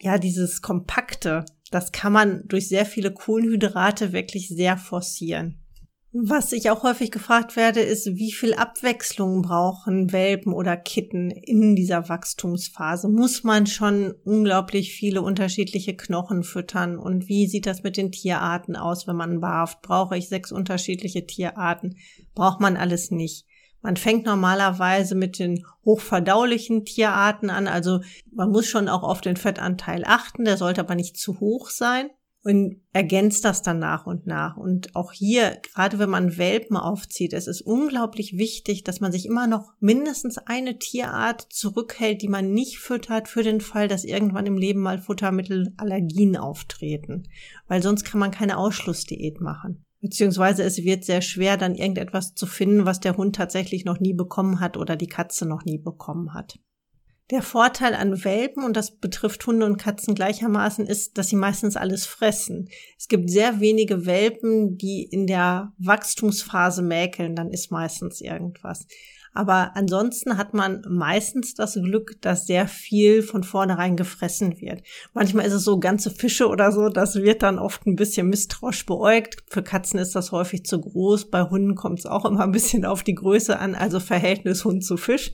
ja, 0.00 0.18
dieses 0.18 0.62
Kompakte, 0.62 1.44
das 1.70 1.92
kann 1.92 2.12
man 2.12 2.42
durch 2.46 2.68
sehr 2.68 2.86
viele 2.86 3.12
Kohlenhydrate 3.12 4.12
wirklich 4.12 4.48
sehr 4.48 4.76
forcieren. 4.76 5.58
Was 6.12 6.52
ich 6.52 6.70
auch 6.70 6.84
häufig 6.84 7.10
gefragt 7.10 7.54
werde, 7.54 7.80
ist, 7.80 8.06
wie 8.16 8.32
viel 8.32 8.54
Abwechslung 8.54 9.42
brauchen 9.42 10.10
Welpen 10.10 10.54
oder 10.54 10.74
Kitten 10.74 11.30
in 11.30 11.76
dieser 11.76 12.08
Wachstumsphase? 12.08 13.08
Muss 13.08 13.44
man 13.44 13.66
schon 13.66 14.14
unglaublich 14.24 14.94
viele 14.94 15.20
unterschiedliche 15.20 15.94
Knochen 15.94 16.44
füttern? 16.44 16.98
Und 16.98 17.28
wie 17.28 17.46
sieht 17.46 17.66
das 17.66 17.82
mit 17.82 17.98
den 17.98 18.10
Tierarten 18.10 18.74
aus, 18.74 19.06
wenn 19.06 19.16
man 19.16 19.40
barft? 19.40 19.82
Brauche 19.82 20.16
ich 20.16 20.28
sechs 20.28 20.50
unterschiedliche 20.50 21.26
Tierarten? 21.26 21.96
Braucht 22.34 22.60
man 22.60 22.78
alles 22.78 23.10
nicht. 23.10 23.44
Man 23.80 23.96
fängt 23.96 24.26
normalerweise 24.26 25.14
mit 25.14 25.38
den 25.38 25.64
hochverdaulichen 25.84 26.84
Tierarten 26.84 27.50
an. 27.50 27.68
Also 27.68 28.00
man 28.32 28.50
muss 28.50 28.66
schon 28.66 28.88
auch 28.88 29.02
auf 29.02 29.20
den 29.20 29.36
Fettanteil 29.36 30.04
achten. 30.04 30.44
Der 30.44 30.56
sollte 30.56 30.80
aber 30.80 30.94
nicht 30.94 31.16
zu 31.16 31.40
hoch 31.40 31.70
sein 31.70 32.10
und 32.42 32.80
ergänzt 32.92 33.44
das 33.44 33.62
dann 33.62 33.78
nach 33.78 34.06
und 34.06 34.26
nach. 34.26 34.56
Und 34.56 34.94
auch 34.96 35.12
hier, 35.12 35.60
gerade 35.74 35.98
wenn 35.98 36.10
man 36.10 36.38
Welpen 36.38 36.76
aufzieht, 36.76 37.32
es 37.32 37.46
ist 37.46 37.60
unglaublich 37.60 38.38
wichtig, 38.38 38.84
dass 38.84 39.00
man 39.00 39.12
sich 39.12 39.26
immer 39.26 39.46
noch 39.46 39.72
mindestens 39.80 40.38
eine 40.38 40.78
Tierart 40.78 41.46
zurückhält, 41.50 42.22
die 42.22 42.28
man 42.28 42.52
nicht 42.52 42.78
füttert, 42.78 43.28
für 43.28 43.42
den 43.42 43.60
Fall, 43.60 43.88
dass 43.88 44.04
irgendwann 44.04 44.46
im 44.46 44.56
Leben 44.56 44.80
mal 44.80 44.98
Futtermittelallergien 44.98 46.36
auftreten. 46.36 47.28
Weil 47.66 47.82
sonst 47.82 48.04
kann 48.04 48.20
man 48.20 48.30
keine 48.30 48.56
Ausschlussdiät 48.56 49.40
machen. 49.40 49.84
Beziehungsweise 50.00 50.62
es 50.62 50.78
wird 50.78 51.04
sehr 51.04 51.22
schwer, 51.22 51.56
dann 51.56 51.74
irgendetwas 51.74 52.34
zu 52.34 52.46
finden, 52.46 52.86
was 52.86 53.00
der 53.00 53.16
Hund 53.16 53.34
tatsächlich 53.34 53.84
noch 53.84 53.98
nie 53.98 54.14
bekommen 54.14 54.60
hat 54.60 54.76
oder 54.76 54.96
die 54.96 55.08
Katze 55.08 55.46
noch 55.46 55.64
nie 55.64 55.78
bekommen 55.78 56.34
hat. 56.34 56.58
Der 57.30 57.42
Vorteil 57.42 57.92
an 57.94 58.24
Welpen, 58.24 58.64
und 58.64 58.74
das 58.74 58.96
betrifft 58.96 59.46
Hunde 59.46 59.66
und 59.66 59.76
Katzen 59.76 60.14
gleichermaßen, 60.14 60.86
ist, 60.86 61.18
dass 61.18 61.28
sie 61.28 61.36
meistens 61.36 61.76
alles 61.76 62.06
fressen. 62.06 62.70
Es 62.96 63.08
gibt 63.08 63.28
sehr 63.28 63.60
wenige 63.60 64.06
Welpen, 64.06 64.78
die 64.78 65.02
in 65.02 65.26
der 65.26 65.72
Wachstumsphase 65.76 66.80
mäkeln, 66.80 67.34
dann 67.36 67.50
ist 67.50 67.70
meistens 67.70 68.22
irgendwas. 68.22 68.86
Aber 69.38 69.76
ansonsten 69.76 70.36
hat 70.36 70.52
man 70.52 70.82
meistens 70.88 71.54
das 71.54 71.74
Glück, 71.74 72.20
dass 72.22 72.48
sehr 72.48 72.66
viel 72.66 73.22
von 73.22 73.44
vornherein 73.44 73.94
gefressen 73.94 74.60
wird. 74.60 74.82
Manchmal 75.14 75.46
ist 75.46 75.52
es 75.52 75.62
so 75.62 75.78
ganze 75.78 76.10
Fische 76.10 76.48
oder 76.48 76.72
so, 76.72 76.88
das 76.88 77.14
wird 77.22 77.44
dann 77.44 77.60
oft 77.60 77.86
ein 77.86 77.94
bisschen 77.94 78.30
misstrauisch 78.30 78.84
beäugt. 78.84 79.44
Für 79.48 79.62
Katzen 79.62 80.00
ist 80.00 80.16
das 80.16 80.32
häufig 80.32 80.64
zu 80.64 80.80
groß. 80.80 81.30
Bei 81.30 81.44
Hunden 81.44 81.76
kommt 81.76 82.00
es 82.00 82.06
auch 82.06 82.24
immer 82.24 82.42
ein 82.42 82.50
bisschen 82.50 82.84
auf 82.84 83.04
die 83.04 83.14
Größe 83.14 83.60
an, 83.60 83.76
also 83.76 84.00
Verhältnis 84.00 84.64
Hund 84.64 84.84
zu 84.84 84.96
Fisch. 84.96 85.32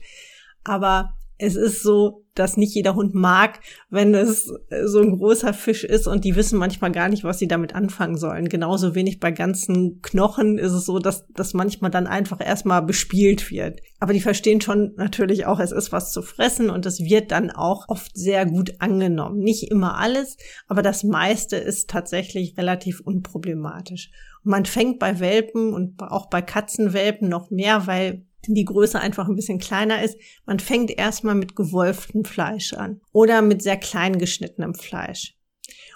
Aber 0.63 1.15
es 1.39 1.55
ist 1.55 1.81
so, 1.81 2.24
dass 2.35 2.57
nicht 2.57 2.75
jeder 2.75 2.95
Hund 2.95 3.15
mag, 3.15 3.61
wenn 3.89 4.13
es 4.13 4.53
so 4.85 4.99
ein 4.99 5.17
großer 5.17 5.53
Fisch 5.53 5.83
ist 5.83 6.07
und 6.07 6.25
die 6.25 6.35
wissen 6.35 6.59
manchmal 6.59 6.91
gar 6.91 7.09
nicht, 7.09 7.23
was 7.23 7.39
sie 7.39 7.47
damit 7.47 7.73
anfangen 7.73 8.17
sollen. 8.17 8.49
Genauso 8.49 8.93
wenig 8.93 9.19
bei 9.19 9.31
ganzen 9.31 10.01
Knochen 10.01 10.57
ist 10.57 10.73
es 10.73 10.85
so, 10.85 10.99
dass 10.99 11.25
das 11.33 11.53
manchmal 11.53 11.91
dann 11.91 12.07
einfach 12.07 12.45
erstmal 12.45 12.81
bespielt 12.81 13.49
wird. 13.49 13.79
Aber 13.99 14.13
die 14.13 14.21
verstehen 14.21 14.61
schon 14.61 14.93
natürlich 14.97 15.45
auch, 15.45 15.59
es 15.59 15.71
ist 15.71 15.91
was 15.91 16.11
zu 16.11 16.21
fressen 16.21 16.69
und 16.69 16.85
es 16.85 16.99
wird 16.99 17.31
dann 17.31 17.49
auch 17.49 17.87
oft 17.87 18.15
sehr 18.15 18.45
gut 18.45 18.75
angenommen. 18.79 19.39
Nicht 19.39 19.71
immer 19.71 19.97
alles, 19.97 20.37
aber 20.67 20.81
das 20.81 21.03
meiste 21.03 21.55
ist 21.55 21.89
tatsächlich 21.89 22.57
relativ 22.57 22.99
unproblematisch. 22.99 24.11
Man 24.43 24.65
fängt 24.65 24.99
bei 24.99 25.19
Welpen 25.19 25.73
und 25.73 26.01
auch 26.01 26.29
bei 26.29 26.41
Katzenwelpen 26.41 27.29
noch 27.29 27.49
mehr, 27.49 27.87
weil 27.87 28.25
die 28.53 28.65
Größe 28.65 28.99
einfach 28.99 29.27
ein 29.27 29.35
bisschen 29.35 29.59
kleiner 29.59 30.03
ist. 30.03 30.17
Man 30.45 30.59
fängt 30.59 30.91
erstmal 30.91 31.35
mit 31.35 31.55
gewolftem 31.55 32.25
Fleisch 32.25 32.73
an 32.73 33.01
oder 33.11 33.41
mit 33.41 33.63
sehr 33.63 33.77
klein 33.77 34.19
geschnittenem 34.19 34.75
Fleisch. 34.75 35.35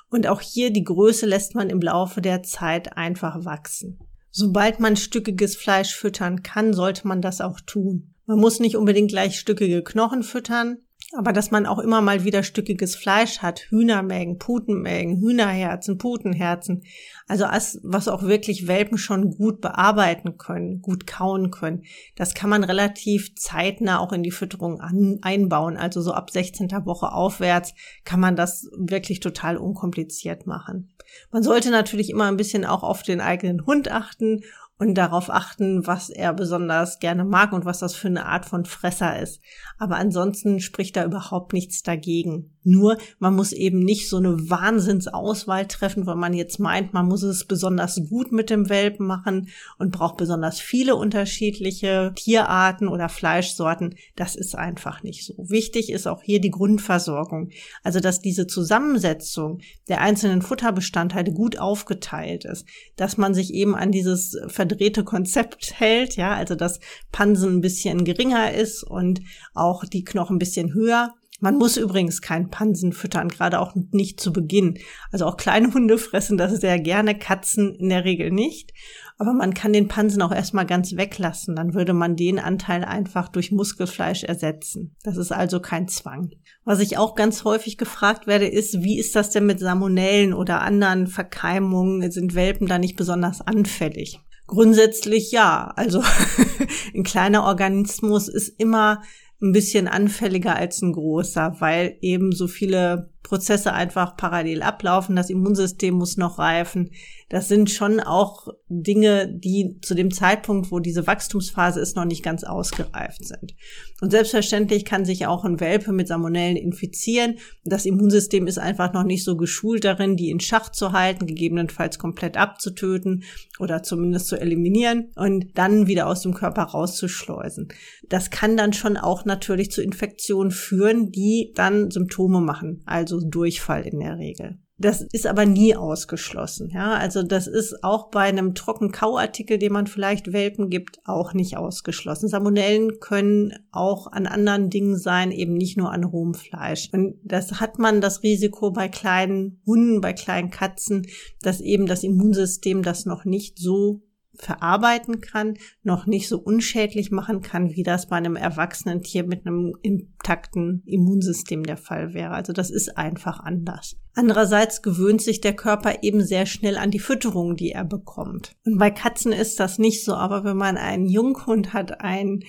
Und 0.09 0.25
auch 0.25 0.41
hier 0.41 0.71
die 0.71 0.83
Größe 0.83 1.25
lässt 1.25 1.53
man 1.53 1.69
im 1.69 1.81
Laufe 1.81 2.21
der 2.21 2.41
Zeit 2.41 2.97
einfach 2.97 3.45
wachsen. 3.45 3.99
Sobald 4.31 4.79
man 4.79 4.95
stückiges 4.95 5.55
Fleisch 5.55 5.93
füttern 5.93 6.43
kann, 6.43 6.73
sollte 6.73 7.07
man 7.07 7.21
das 7.21 7.41
auch 7.41 7.59
tun. 7.59 8.15
Man 8.25 8.39
muss 8.39 8.59
nicht 8.59 8.75
unbedingt 8.75 9.09
gleich 9.09 9.39
stückige 9.39 9.83
Knochen 9.83 10.23
füttern, 10.23 10.77
aber 11.17 11.33
dass 11.33 11.49
man 11.49 11.65
auch 11.65 11.79
immer 11.79 12.01
mal 12.01 12.23
wieder 12.23 12.43
stückiges 12.43 12.95
Fleisch 12.95 13.39
hat, 13.39 13.61
Hühnermägen, 13.69 14.37
Putenmägen, 14.37 15.17
Hühnerherzen, 15.19 15.97
Putenherzen, 15.97 16.83
also 17.27 17.45
was 17.45 18.07
auch 18.07 18.23
wirklich 18.23 18.67
Welpen 18.67 18.97
schon 18.97 19.31
gut 19.31 19.59
bearbeiten 19.59 20.37
können, 20.37 20.81
gut 20.81 21.07
kauen 21.07 21.49
können, 21.49 21.83
das 22.15 22.35
kann 22.35 22.49
man 22.49 22.63
relativ 22.63 23.35
zeitnah 23.35 23.99
auch 23.99 24.13
in 24.13 24.21
die 24.21 24.31
Fütterung 24.31 24.81
an, 24.81 25.17
einbauen. 25.23 25.77
Also 25.77 26.01
so 26.01 26.13
ab 26.13 26.29
16. 26.29 26.69
Woche 26.85 27.11
aufwärts 27.11 27.73
kann 28.03 28.19
man 28.19 28.35
das 28.35 28.69
wirklich 28.77 29.19
total 29.19 29.57
unkompliziert 29.57 30.45
machen. 30.45 30.91
Man 31.31 31.41
sollte 31.41 31.71
natürlich 31.71 32.11
immer 32.11 32.27
ein 32.27 32.37
bisschen 32.37 32.65
auch 32.65 32.83
auf 32.83 33.01
den 33.01 33.19
eigenen 33.19 33.65
Hund 33.65 33.89
achten 33.89 34.43
und 34.79 34.95
darauf 34.95 35.29
achten, 35.29 35.85
was 35.85 36.09
er 36.09 36.33
besonders 36.33 36.99
gerne 36.99 37.25
mag 37.25 37.51
und 37.51 37.65
was 37.65 37.79
das 37.79 37.95
für 37.95 38.07
eine 38.07 38.25
Art 38.25 38.45
von 38.45 38.63
Fresser 38.63 39.21
ist. 39.21 39.41
Aber 39.77 39.97
ansonsten 39.97 40.61
spricht 40.61 40.95
da 40.95 41.03
überhaupt 41.03 41.51
nichts 41.51 41.83
dagegen. 41.83 42.55
Nur, 42.63 42.97
man 43.19 43.35
muss 43.35 43.51
eben 43.51 43.79
nicht 43.79 44.09
so 44.09 44.17
eine 44.17 44.49
Wahnsinnsauswahl 44.49 45.65
treffen, 45.67 46.05
weil 46.05 46.15
man 46.15 46.33
jetzt 46.33 46.59
meint, 46.59 46.93
man 46.93 47.07
muss 47.07 47.23
es 47.23 47.45
besonders 47.45 47.99
gut 48.09 48.31
mit 48.31 48.49
dem 48.49 48.69
Welpen 48.69 49.05
machen 49.05 49.49
und 49.77 49.91
braucht 49.91 50.17
besonders 50.17 50.59
viele 50.59 50.95
unterschiedliche 50.95 52.13
Tierarten 52.15 52.87
oder 52.87 53.09
Fleischsorten. 53.09 53.95
Das 54.15 54.35
ist 54.35 54.55
einfach 54.55 55.03
nicht 55.03 55.25
so. 55.25 55.33
Wichtig 55.37 55.91
ist 55.91 56.07
auch 56.07 56.21
hier 56.21 56.39
die 56.39 56.51
Grundversorgung. 56.51 57.49
Also, 57.83 57.99
dass 57.99 58.21
diese 58.21 58.47
Zusammensetzung 58.47 59.59
der 59.87 60.01
einzelnen 60.01 60.41
Futterbestandteile 60.41 61.33
gut 61.33 61.59
aufgeteilt 61.59 62.45
ist. 62.45 62.65
Dass 62.95 63.17
man 63.17 63.33
sich 63.33 63.53
eben 63.53 63.75
an 63.75 63.91
dieses 63.91 64.37
verdrehte 64.69 65.03
Konzept 65.03 65.79
hält, 65.79 66.15
ja, 66.15 66.33
also 66.33 66.55
dass 66.55 66.79
Pansen 67.11 67.57
ein 67.57 67.61
bisschen 67.61 68.05
geringer 68.05 68.53
ist 68.53 68.83
und 68.83 69.21
auch 69.53 69.83
die 69.83 70.03
Knochen 70.03 70.35
ein 70.35 70.39
bisschen 70.39 70.73
höher 70.73 71.13
Man 71.41 71.57
muss 71.57 71.77
übrigens 71.77 72.21
keinen 72.21 72.49
Pansen 72.49 72.91
füttern, 72.91 73.29
gerade 73.29 73.61
auch 73.61 73.73
nicht 73.91 74.19
zu 74.19 74.33
Beginn. 74.33 74.77
Also 75.11 75.25
auch 75.25 75.37
kleine 75.37 75.73
Hunde 75.73 75.97
fressen 75.97 76.37
das 76.37 76.59
sehr 76.59 76.79
gerne, 76.79 77.17
Katzen 77.17 77.75
in 77.75 77.87
der 77.87 78.03
Regel 78.03 78.29
nicht. 78.29 78.73
Aber 79.17 79.33
man 79.33 79.53
kann 79.53 79.73
den 79.73 79.87
Pansen 79.87 80.21
auch 80.21 80.33
erstmal 80.33 80.65
ganz 80.65 80.95
weglassen. 80.95 81.55
Dann 81.55 81.73
würde 81.73 81.93
man 81.93 82.15
den 82.15 82.39
Anteil 82.39 82.83
einfach 82.83 83.29
durch 83.29 83.51
Muskelfleisch 83.51 84.23
ersetzen. 84.23 84.95
Das 85.03 85.17
ist 85.17 85.31
also 85.31 85.59
kein 85.59 85.87
Zwang. 85.87 86.31
Was 86.63 86.79
ich 86.79 86.97
auch 86.97 87.15
ganz 87.15 87.43
häufig 87.43 87.77
gefragt 87.77 88.27
werde, 88.27 88.47
ist, 88.47 88.81
wie 88.81 88.97
ist 88.99 89.15
das 89.15 89.29
denn 89.29 89.45
mit 89.45 89.59
Salmonellen 89.59 90.33
oder 90.33 90.61
anderen 90.61 91.07
Verkeimungen? 91.07 92.09
Sind 92.11 92.35
Welpen 92.35 92.67
da 92.67 92.79
nicht 92.79 92.95
besonders 92.95 93.41
anfällig? 93.41 94.19
Grundsätzlich 94.49 95.31
ja. 95.31 95.71
Also 95.75 96.01
ein 96.95 97.03
kleiner 97.03 97.43
Organismus 97.43 98.27
ist 98.27 98.59
immer 98.59 99.03
ein 99.41 99.51
bisschen 99.51 99.87
anfälliger 99.87 100.55
als 100.55 100.81
ein 100.81 100.91
großer, 100.91 101.57
weil 101.59 101.97
eben 102.01 102.31
so 102.31 102.47
viele 102.47 103.11
Prozesse 103.23 103.73
einfach 103.73 104.15
parallel 104.17 104.61
ablaufen. 104.61 105.15
Das 105.15 105.29
Immunsystem 105.29 105.93
muss 105.93 106.17
noch 106.17 106.39
reifen. 106.39 106.91
Das 107.29 107.47
sind 107.47 107.69
schon 107.69 107.99
auch 107.99 108.47
Dinge, 108.69 109.27
die 109.31 109.77
zu 109.81 109.93
dem 109.93 110.09
Zeitpunkt, 110.09 110.71
wo 110.71 110.79
diese 110.79 111.05
Wachstumsphase 111.05 111.79
ist, 111.79 111.95
noch 111.95 112.05
nicht 112.05 112.23
ganz 112.23 112.43
ausgereift 112.43 113.23
sind. 113.23 113.53
Und 114.01 114.09
selbstverständlich 114.11 114.83
kann 114.83 115.05
sich 115.05 115.27
auch 115.27 115.43
ein 115.43 115.59
Welpe 115.59 115.91
mit 115.91 116.07
Salmonellen 116.07 116.57
infizieren. 116.57 117.37
Das 117.65 117.85
Immunsystem 117.85 118.47
ist 118.47 118.57
einfach 118.57 118.93
noch 118.93 119.03
nicht 119.03 119.23
so 119.23 119.37
geschult 119.37 119.85
darin, 119.85 120.15
die 120.15 120.31
in 120.31 120.39
Schach 120.39 120.71
zu 120.71 120.91
halten, 120.91 121.27
gegebenenfalls 121.27 121.99
komplett 121.99 122.35
abzutöten 122.35 123.23
oder 123.59 123.83
zumindest 123.83 124.27
zu 124.27 124.39
eliminieren 124.39 125.11
und 125.15 125.55
dann 125.55 125.85
wieder 125.85 126.07
aus 126.07 126.21
dem 126.21 126.33
Körper 126.33 126.63
rauszuschleusen. 126.63 127.67
Das 128.07 128.31
kann 128.31 128.57
dann 128.57 128.73
schon 128.73 128.97
auch 128.97 129.25
natürlich 129.25 129.69
zu 129.69 129.83
Infektionen 129.83 130.51
führen, 130.51 131.11
die 131.11 131.51
dann 131.53 131.91
Symptome 131.91 132.41
machen. 132.41 132.81
Also 132.85 133.08
Durchfall 133.17 133.87
in 133.87 133.99
der 133.99 134.17
Regel. 134.17 134.59
Das 134.81 135.01
ist 135.01 135.27
aber 135.27 135.45
nie 135.45 135.75
ausgeschlossen. 135.75 136.69
Ja, 136.73 136.93
also 136.93 137.21
das 137.21 137.47
ist 137.47 137.83
auch 137.83 138.09
bei 138.11 138.21
einem 138.21 138.55
Trockenkauartikel, 138.55 139.57
den 139.57 139.73
man 139.73 139.87
vielleicht 139.87 140.31
Welpen 140.31 140.69
gibt, 140.69 140.99
auch 141.03 141.33
nicht 141.33 141.57
ausgeschlossen. 141.57 142.29
Salmonellen 142.29 143.01
können 143.01 143.53
auch 143.73 144.07
an 144.07 144.25
anderen 144.25 144.69
Dingen 144.69 144.97
sein, 144.97 145.31
eben 145.31 145.55
nicht 145.55 145.75
nur 145.75 145.91
an 145.91 146.05
rohem 146.05 146.33
Fleisch. 146.33 146.89
Und 146.93 147.15
das 147.23 147.59
hat 147.59 147.77
man 147.77 147.99
das 147.99 148.23
Risiko 148.23 148.71
bei 148.71 148.87
kleinen 148.87 149.61
Hunden, 149.65 149.99
bei 149.99 150.13
kleinen 150.13 150.49
Katzen, 150.49 151.05
dass 151.41 151.59
eben 151.59 151.85
das 151.85 152.03
Immunsystem 152.03 152.81
das 152.81 153.05
noch 153.05 153.25
nicht 153.25 153.59
so 153.59 154.01
verarbeiten 154.39 155.21
kann, 155.21 155.55
noch 155.83 156.05
nicht 156.05 156.27
so 156.27 156.39
unschädlich 156.39 157.11
machen 157.11 157.41
kann, 157.41 157.75
wie 157.75 157.83
das 157.83 158.07
bei 158.07 158.15
einem 158.15 158.35
erwachsenen 158.35 159.01
Tier 159.01 159.25
mit 159.25 159.45
einem 159.45 159.75
intakten 159.81 160.81
Immunsystem 160.85 161.63
der 161.63 161.77
Fall 161.77 162.13
wäre. 162.13 162.31
Also 162.31 162.53
das 162.53 162.69
ist 162.69 162.97
einfach 162.97 163.39
anders. 163.41 163.97
Andererseits 164.15 164.81
gewöhnt 164.81 165.21
sich 165.21 165.41
der 165.41 165.55
Körper 165.55 166.03
eben 166.03 166.23
sehr 166.23 166.45
schnell 166.45 166.77
an 166.77 166.91
die 166.91 166.99
Fütterung, 166.99 167.55
die 167.55 167.71
er 167.71 167.85
bekommt. 167.85 168.55
Und 168.65 168.77
bei 168.77 168.91
Katzen 168.91 169.31
ist 169.31 169.59
das 169.59 169.77
nicht 169.77 170.03
so, 170.03 170.15
aber 170.15 170.43
wenn 170.43 170.57
man 170.57 170.77
einen 170.77 171.07
Junghund 171.07 171.73
hat, 171.73 172.01
ein 172.01 172.43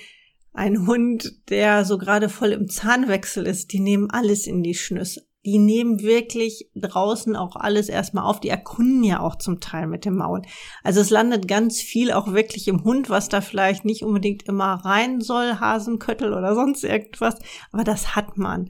ein 0.53 0.85
Hund, 0.85 1.49
der 1.49 1.85
so 1.85 1.97
gerade 1.97 2.29
voll 2.29 2.51
im 2.51 2.69
Zahnwechsel 2.69 3.47
ist, 3.47 3.73
die 3.73 3.79
nehmen 3.79 4.11
alles 4.11 4.49
in 4.49 4.65
die 4.65 4.75
Schnüsse 4.75 5.30
die 5.45 5.59
nehmen 5.59 6.01
wirklich 6.01 6.69
draußen 6.75 7.35
auch 7.35 7.57
alles 7.57 7.89
erstmal 7.89 8.25
auf. 8.25 8.41
Die 8.41 8.51
erkunden 8.51 9.03
ja 9.05 9.21
auch 9.21 9.37
zum 9.37 9.61
Teil 9.61 9.87
mit 9.87 10.05
dem 10.05 10.17
Maul. 10.17 10.43
Also 10.85 11.01
es 11.01 11.09
landet 11.09 11.49
ganz 11.49 11.81
viel 11.81 12.13
auch 12.13 12.33
wirklich 12.33 12.69
im 12.69 12.85
Hund, 12.85 13.09
was 13.09 13.29
da 13.29 13.41
vielleicht 13.41 13.85
nicht 13.85 14.03
unbedingt 14.03 14.43
immer 14.43 14.75
rein 14.85 15.21
soll, 15.21 15.59
Hasenköttel 15.59 16.35
oder 16.35 16.55
sonst 16.55 16.85
irgendwas. 16.85 17.37
Aber 17.73 17.85
das 17.85 18.15
hat 18.15 18.37
man. 18.37 18.69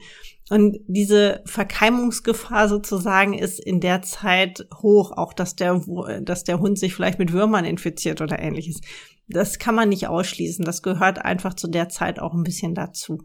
Und 0.48 0.78
diese 0.86 1.42
Verkeimungsgefahr 1.44 2.68
sozusagen 2.68 3.34
ist 3.34 3.64
in 3.64 3.80
der 3.80 4.02
Zeit 4.02 4.66
hoch, 4.82 5.12
auch 5.12 5.32
dass 5.32 5.56
der, 5.56 5.80
dass 6.22 6.44
der 6.44 6.60
Hund 6.60 6.78
sich 6.78 6.94
vielleicht 6.94 7.18
mit 7.18 7.32
Würmern 7.32 7.64
infiziert 7.64 8.20
oder 8.20 8.38
ähnliches. 8.38 8.80
Das 9.28 9.58
kann 9.58 9.76
man 9.76 9.88
nicht 9.88 10.08
ausschließen. 10.08 10.64
Das 10.64 10.82
gehört 10.82 11.24
einfach 11.24 11.54
zu 11.54 11.68
der 11.68 11.88
Zeit 11.88 12.20
auch 12.20 12.34
ein 12.34 12.42
bisschen 12.42 12.74
dazu. 12.74 13.18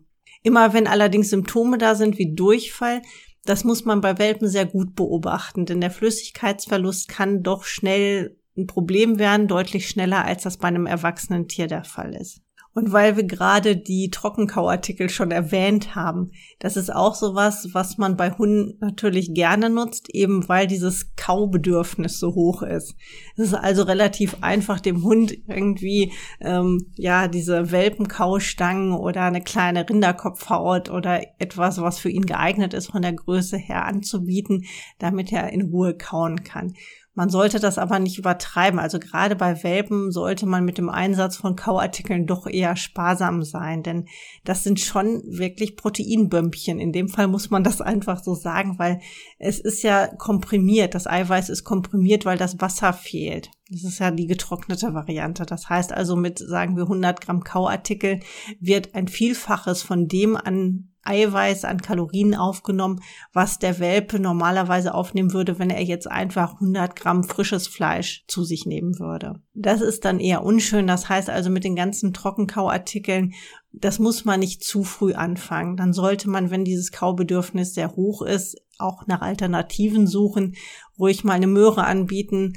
Immer 0.44 0.74
wenn 0.74 0.86
allerdings 0.86 1.32
Symptome 1.32 1.80
da 1.80 1.96
sind 1.96 2.20
wie 2.20 2.36
Durchfall, 2.36 3.02
das 3.46 3.64
muss 3.64 3.86
man 3.86 4.02
bei 4.02 4.18
Welpen 4.18 4.48
sehr 4.48 4.66
gut 4.66 4.96
beobachten, 4.96 5.66
denn 5.66 5.82
der 5.82 5.92
Flüssigkeitsverlust 5.92 7.08
kann 7.08 7.44
doch 7.44 7.64
schnell 7.64 8.38
ein 8.58 8.68
Problem 8.68 9.20
werden, 9.20 9.48
deutlich 9.48 9.88
schneller, 9.88 10.26
als 10.26 10.44
das 10.44 10.58
bei 10.58 10.68
einem 10.68 10.86
erwachsenen 10.86 11.48
Tier 11.48 11.68
der 11.68 11.84
Fall 11.84 12.16
ist. 12.16 12.42
Und 12.76 12.92
weil 12.92 13.16
wir 13.16 13.24
gerade 13.24 13.78
die 13.78 14.10
Trockenkauartikel 14.10 15.08
schon 15.10 15.32
erwähnt 15.32 15.96
haben, 15.96 16.32
das 16.60 16.76
ist 16.76 16.94
auch 16.94 17.16
sowas, 17.16 17.70
was 17.72 17.98
man 17.98 18.18
bei 18.18 18.32
Hunden 18.32 18.78
natürlich 18.82 19.34
gerne 19.34 19.70
nutzt, 19.70 20.10
eben 20.14 20.50
weil 20.50 20.68
dieses 20.68 21.16
Kaubedürfnis 21.16 22.20
so 22.20 22.36
hoch 22.36 22.64
ist. 22.64 22.96
Es 23.38 23.46
ist 23.46 23.54
also 23.54 23.84
relativ 23.84 24.36
einfach, 24.42 24.82
dem 24.82 25.04
Hund 25.04 25.38
irgendwie 25.48 26.12
ähm, 26.42 26.92
ja 26.98 27.30
diese 27.30 27.72
Welpenkaustangen 27.72 28.92
oder 28.92 29.22
eine 29.22 29.42
kleine 29.42 29.90
Rinderkopfhaut 29.90 30.90
oder 30.90 31.22
etwas, 31.40 31.80
was 31.80 31.98
für 31.98 32.10
ihn 32.10 32.26
geeignet 32.26 32.74
ist, 32.74 32.92
von 32.92 33.02
der 33.02 33.14
Größe 33.14 33.56
her 33.56 33.86
anzubieten, 33.86 34.66
damit 35.00 35.32
er 35.32 35.50
in 35.54 35.62
Ruhe 35.62 35.96
kauen 35.96 36.44
kann. 36.44 36.74
Man 37.16 37.30
sollte 37.30 37.62
das 37.62 37.78
aber 37.78 37.98
nicht 38.00 38.20
übertreiben. 38.20 38.78
Also 38.78 39.00
gerade 39.00 39.38
bei 39.38 39.64
Welpen 39.64 40.12
sollte 40.12 40.46
man 40.46 40.66
mit 40.66 40.78
dem 40.78 40.90
Einsatz 40.90 41.38
von 41.38 41.56
Kauartikeln 41.56 42.28
doch 42.28 42.46
eher 42.46 42.76
sparsam 42.76 43.44
sein, 43.44 43.84
denn 43.84 44.08
das 44.44 44.64
sind 44.64 44.82
schon 44.82 45.24
wirklich 45.26 45.78
Proteinbömpchen. 45.78 46.78
In 46.78 46.92
dem 46.92 47.08
Fall 47.08 47.28
muss 47.28 47.50
man 47.50 47.64
das 47.64 47.80
einfach 47.80 48.22
so 48.22 48.36
sagen, 48.36 48.78
weil 48.80 49.00
es 49.40 49.60
ist 49.60 49.82
ja 49.82 50.08
komprimiert. 50.08 50.94
Das 50.94 51.08
Eiweiß 51.08 51.50
ist 51.50 51.64
komprimiert, 51.64 52.26
weil 52.26 52.38
das 52.38 52.60
Wasser 52.60 52.92
fehlt. 52.92 53.50
Das 53.70 53.84
ist 53.84 54.00
ja 54.00 54.12
die 54.12 54.28
getrocknete 54.28 54.94
Variante. 54.94 55.46
Das 55.46 55.70
heißt 55.70 55.92
also 55.92 56.16
mit, 56.16 56.40
sagen 56.40 56.76
wir, 56.76 56.84
100 56.84 57.20
Gramm 57.22 57.44
Kauartikel 57.44 58.20
wird 58.60 58.94
ein 58.94 59.08
Vielfaches 59.08 59.82
von 59.82 60.08
dem 60.08 60.36
an 60.38 60.90
Eiweiß 61.06 61.66
an 61.66 61.82
Kalorien 61.82 62.34
aufgenommen, 62.34 63.00
was 63.32 63.60
der 63.60 63.80
Welpe 63.80 64.20
normalerweise 64.20 64.94
aufnehmen 64.94 65.34
würde, 65.34 65.60
wenn 65.60 65.70
er 65.70 65.84
jetzt 65.84 66.10
einfach 66.10 66.56
100 66.56 66.96
Gramm 66.96 67.24
frisches 67.24 67.68
Fleisch 67.68 68.26
zu 68.28 68.44
sich 68.44 68.66
nehmen 68.66 69.00
würde. 69.00 69.36
Das 69.54 69.82
ist 69.82 70.04
dann 70.04 70.20
eher 70.20 70.44
unschön. 70.44 70.88
Das 70.88 71.08
heißt 71.08 71.30
also 71.30 71.52
mit 71.52 71.64
den 71.64 71.76
ganzen 71.76 72.12
Trockenkauartikeln, 72.12 73.34
das 73.72 74.00
muss 74.00 74.26
man 74.26 74.40
nicht 74.40 74.64
zu 74.64 74.84
früh 74.84 75.14
anfangen. 75.14 75.78
Dann 75.78 75.94
sollte 75.94 76.30
man, 76.30 76.50
wenn 76.50 76.66
dieses 76.66 76.92
Kaubedürfnis 76.92 77.74
sehr 77.74 77.96
hoch 77.96 78.24
ist, 78.24 78.58
auch 78.80 79.06
nach 79.06 79.22
Alternativen 79.22 80.08
suchen, 80.08 80.56
ruhig 80.98 81.24
mal 81.24 81.34
eine 81.34 81.48
Möhre 81.48 81.86
anbieten, 81.86 82.54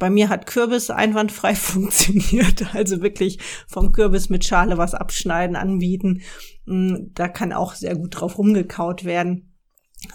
bei 0.00 0.10
mir 0.10 0.30
hat 0.30 0.46
Kürbis 0.46 0.90
einwandfrei 0.90 1.54
funktioniert. 1.54 2.74
Also 2.74 3.02
wirklich 3.02 3.38
vom 3.68 3.92
Kürbis 3.92 4.30
mit 4.30 4.44
Schale 4.44 4.78
was 4.78 4.94
abschneiden, 4.94 5.54
anbieten. 5.54 6.22
Mm, 6.64 7.12
da 7.14 7.28
kann 7.28 7.52
auch 7.52 7.74
sehr 7.74 7.94
gut 7.94 8.18
drauf 8.18 8.36
rumgekaut 8.38 9.04
werden. 9.04 9.54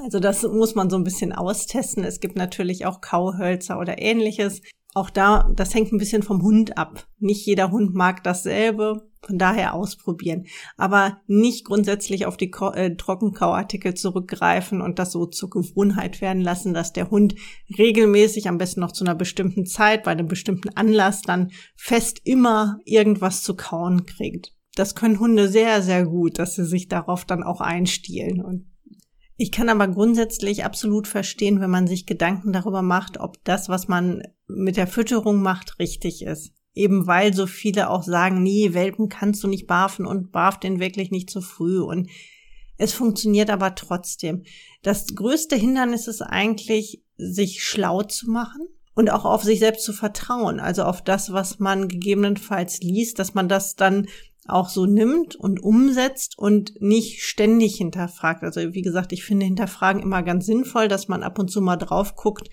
Also 0.04 0.20
das 0.20 0.42
muss 0.44 0.76
man 0.76 0.90
so 0.90 0.98
ein 0.98 1.04
bisschen 1.04 1.32
austesten. 1.32 2.04
Es 2.04 2.20
gibt 2.20 2.36
natürlich 2.36 2.86
auch 2.86 3.00
Kauhölzer 3.00 3.80
oder 3.80 4.02
ähnliches. 4.02 4.62
Auch 4.96 5.10
da, 5.10 5.52
das 5.54 5.76
hängt 5.76 5.92
ein 5.92 5.98
bisschen 5.98 6.24
vom 6.24 6.42
Hund 6.42 6.78
ab. 6.78 7.06
Nicht 7.20 7.46
jeder 7.46 7.70
Hund 7.70 7.94
mag 7.94 8.24
dasselbe. 8.24 9.10
Von 9.22 9.40
daher 9.40 9.74
ausprobieren. 9.74 10.46
Aber 10.78 11.20
nicht 11.26 11.66
grundsätzlich 11.66 12.28
auf 12.28 12.38
die 12.38 12.52
äh, 12.76 12.96
Trockenkauartikel 12.96 13.96
zurückgreifen 13.96 14.82
und 14.82 15.00
das 15.00 15.12
so 15.12 15.26
zur 15.26 15.50
Gewohnheit 15.50 16.22
werden 16.22 16.44
lassen, 16.44 16.76
dass 16.76 16.94
der 16.94 17.10
Hund 17.10 17.34
regelmäßig, 17.76 18.48
am 18.48 18.60
besten 18.60 18.82
noch 18.82 18.92
zu 18.92 19.04
einer 19.04 19.16
bestimmten 19.16 19.66
Zeit, 19.66 20.04
bei 20.04 20.12
einem 20.12 20.28
bestimmten 20.28 20.70
Anlass 20.78 21.24
dann 21.24 21.52
fest 21.76 22.22
immer 22.24 22.78
irgendwas 22.86 23.42
zu 23.42 23.56
kauen 23.56 24.06
kriegt. 24.06 24.54
Das 24.76 24.94
können 24.94 25.20
Hunde 25.20 25.48
sehr, 25.50 25.82
sehr 25.82 26.06
gut, 26.06 26.38
dass 26.38 26.54
sie 26.54 26.66
sich 26.66 26.88
darauf 26.88 27.26
dann 27.26 27.42
auch 27.42 27.62
einstielen 27.62 28.46
und 28.46 28.68
ich 29.38 29.52
kann 29.52 29.70
aber 29.70 29.88
grundsätzlich 29.88 30.64
absolut 30.64 31.08
verstehen, 31.08 31.60
wenn 31.60 31.70
man 31.70 31.88
sich 31.88 32.06
Gedanken 32.06 32.54
darüber 32.54 32.82
macht, 32.82 33.20
ob 33.20 33.44
das, 33.44 33.68
was 33.68 33.88
man 33.88 34.24
mit 34.48 34.78
der 34.78 34.88
Fütterung 34.88 35.42
macht, 35.42 35.80
richtig 35.80 36.24
ist. 36.24 36.54
Eben 36.74 37.08
weil 37.08 37.34
so 37.34 37.48
viele 37.48 37.90
auch 37.90 38.04
sagen, 38.04 38.44
nee, 38.44 38.74
Welpen 38.74 39.10
kannst 39.10 39.44
du 39.44 39.48
nicht 39.48 39.68
barfen 39.68 40.06
und 40.06 40.32
barf 40.32 40.60
den 40.60 40.80
wirklich 40.80 41.12
nicht 41.12 41.30
zu 41.30 41.42
früh 41.42 41.80
und 41.80 42.10
es 42.78 42.94
funktioniert 42.94 43.50
aber 43.50 43.76
trotzdem. 43.76 44.44
Das 44.84 45.08
größte 45.08 45.56
Hindernis 45.56 46.08
ist 46.08 46.22
eigentlich, 46.22 47.02
sich 47.18 47.64
schlau 47.64 48.04
zu 48.04 48.30
machen 48.30 48.68
und 48.94 49.10
auch 49.10 49.26
auf 49.26 49.44
sich 49.44 49.60
selbst 49.60 49.86
zu 49.86 49.94
vertrauen. 49.94 50.60
Also 50.60 50.84
auf 50.84 51.02
das, 51.02 51.32
was 51.32 51.60
man 51.60 51.88
gegebenenfalls 51.88 52.80
liest, 52.82 53.20
dass 53.20 53.34
man 53.34 53.48
das 53.48 53.76
dann 53.76 54.08
auch 54.48 54.70
so 54.70 54.86
nimmt 54.86 55.36
und 55.36 55.62
umsetzt 55.62 56.38
und 56.38 56.80
nicht 56.80 57.24
ständig 57.24 57.78
hinterfragt. 57.78 58.44
Also 58.44 58.74
wie 58.74 58.82
gesagt, 58.82 59.12
ich 59.12 59.24
finde 59.24 59.46
Hinterfragen 59.46 60.02
immer 60.02 60.24
ganz 60.24 60.46
sinnvoll, 60.46 60.88
dass 60.88 61.08
man 61.08 61.24
ab 61.24 61.40
und 61.40 61.50
zu 61.50 61.62
mal 61.62 61.78
drauf 61.78 62.16
guckt 62.16 62.50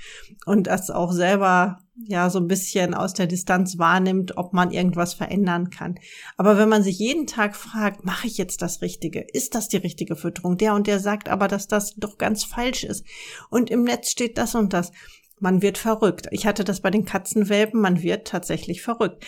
und 0.46 0.66
das 0.66 0.90
auch 0.90 1.12
selber 1.12 1.78
ja 1.94 2.30
so 2.30 2.38
ein 2.38 2.48
bisschen 2.48 2.94
aus 2.94 3.12
der 3.12 3.26
Distanz 3.26 3.78
wahrnimmt, 3.78 4.38
ob 4.38 4.54
man 4.54 4.70
irgendwas 4.70 5.12
verändern 5.12 5.68
kann. 5.68 5.96
Aber 6.38 6.56
wenn 6.56 6.68
man 6.68 6.82
sich 6.82 6.98
jeden 6.98 7.26
Tag 7.26 7.54
fragt, 7.54 8.04
mache 8.04 8.26
ich 8.26 8.38
jetzt 8.38 8.62
das 8.62 8.80
Richtige? 8.80 9.26
Ist 9.32 9.54
das 9.54 9.68
die 9.68 9.76
richtige 9.76 10.16
Fütterung? 10.16 10.56
Der 10.56 10.74
und 10.74 10.86
der 10.86 10.98
sagt 10.98 11.28
aber, 11.28 11.48
dass 11.48 11.68
das 11.68 11.94
doch 11.96 12.16
ganz 12.16 12.44
falsch 12.44 12.84
ist. 12.84 13.04
Und 13.50 13.70
im 13.70 13.84
Netz 13.84 14.10
steht 14.10 14.38
das 14.38 14.54
und 14.54 14.72
das. 14.72 14.92
Man 15.38 15.60
wird 15.60 15.76
verrückt. 15.76 16.28
Ich 16.30 16.46
hatte 16.46 16.64
das 16.64 16.80
bei 16.80 16.90
den 16.90 17.04
Katzenwelpen, 17.04 17.80
man 17.80 18.00
wird 18.02 18.28
tatsächlich 18.28 18.80
verrückt. 18.80 19.26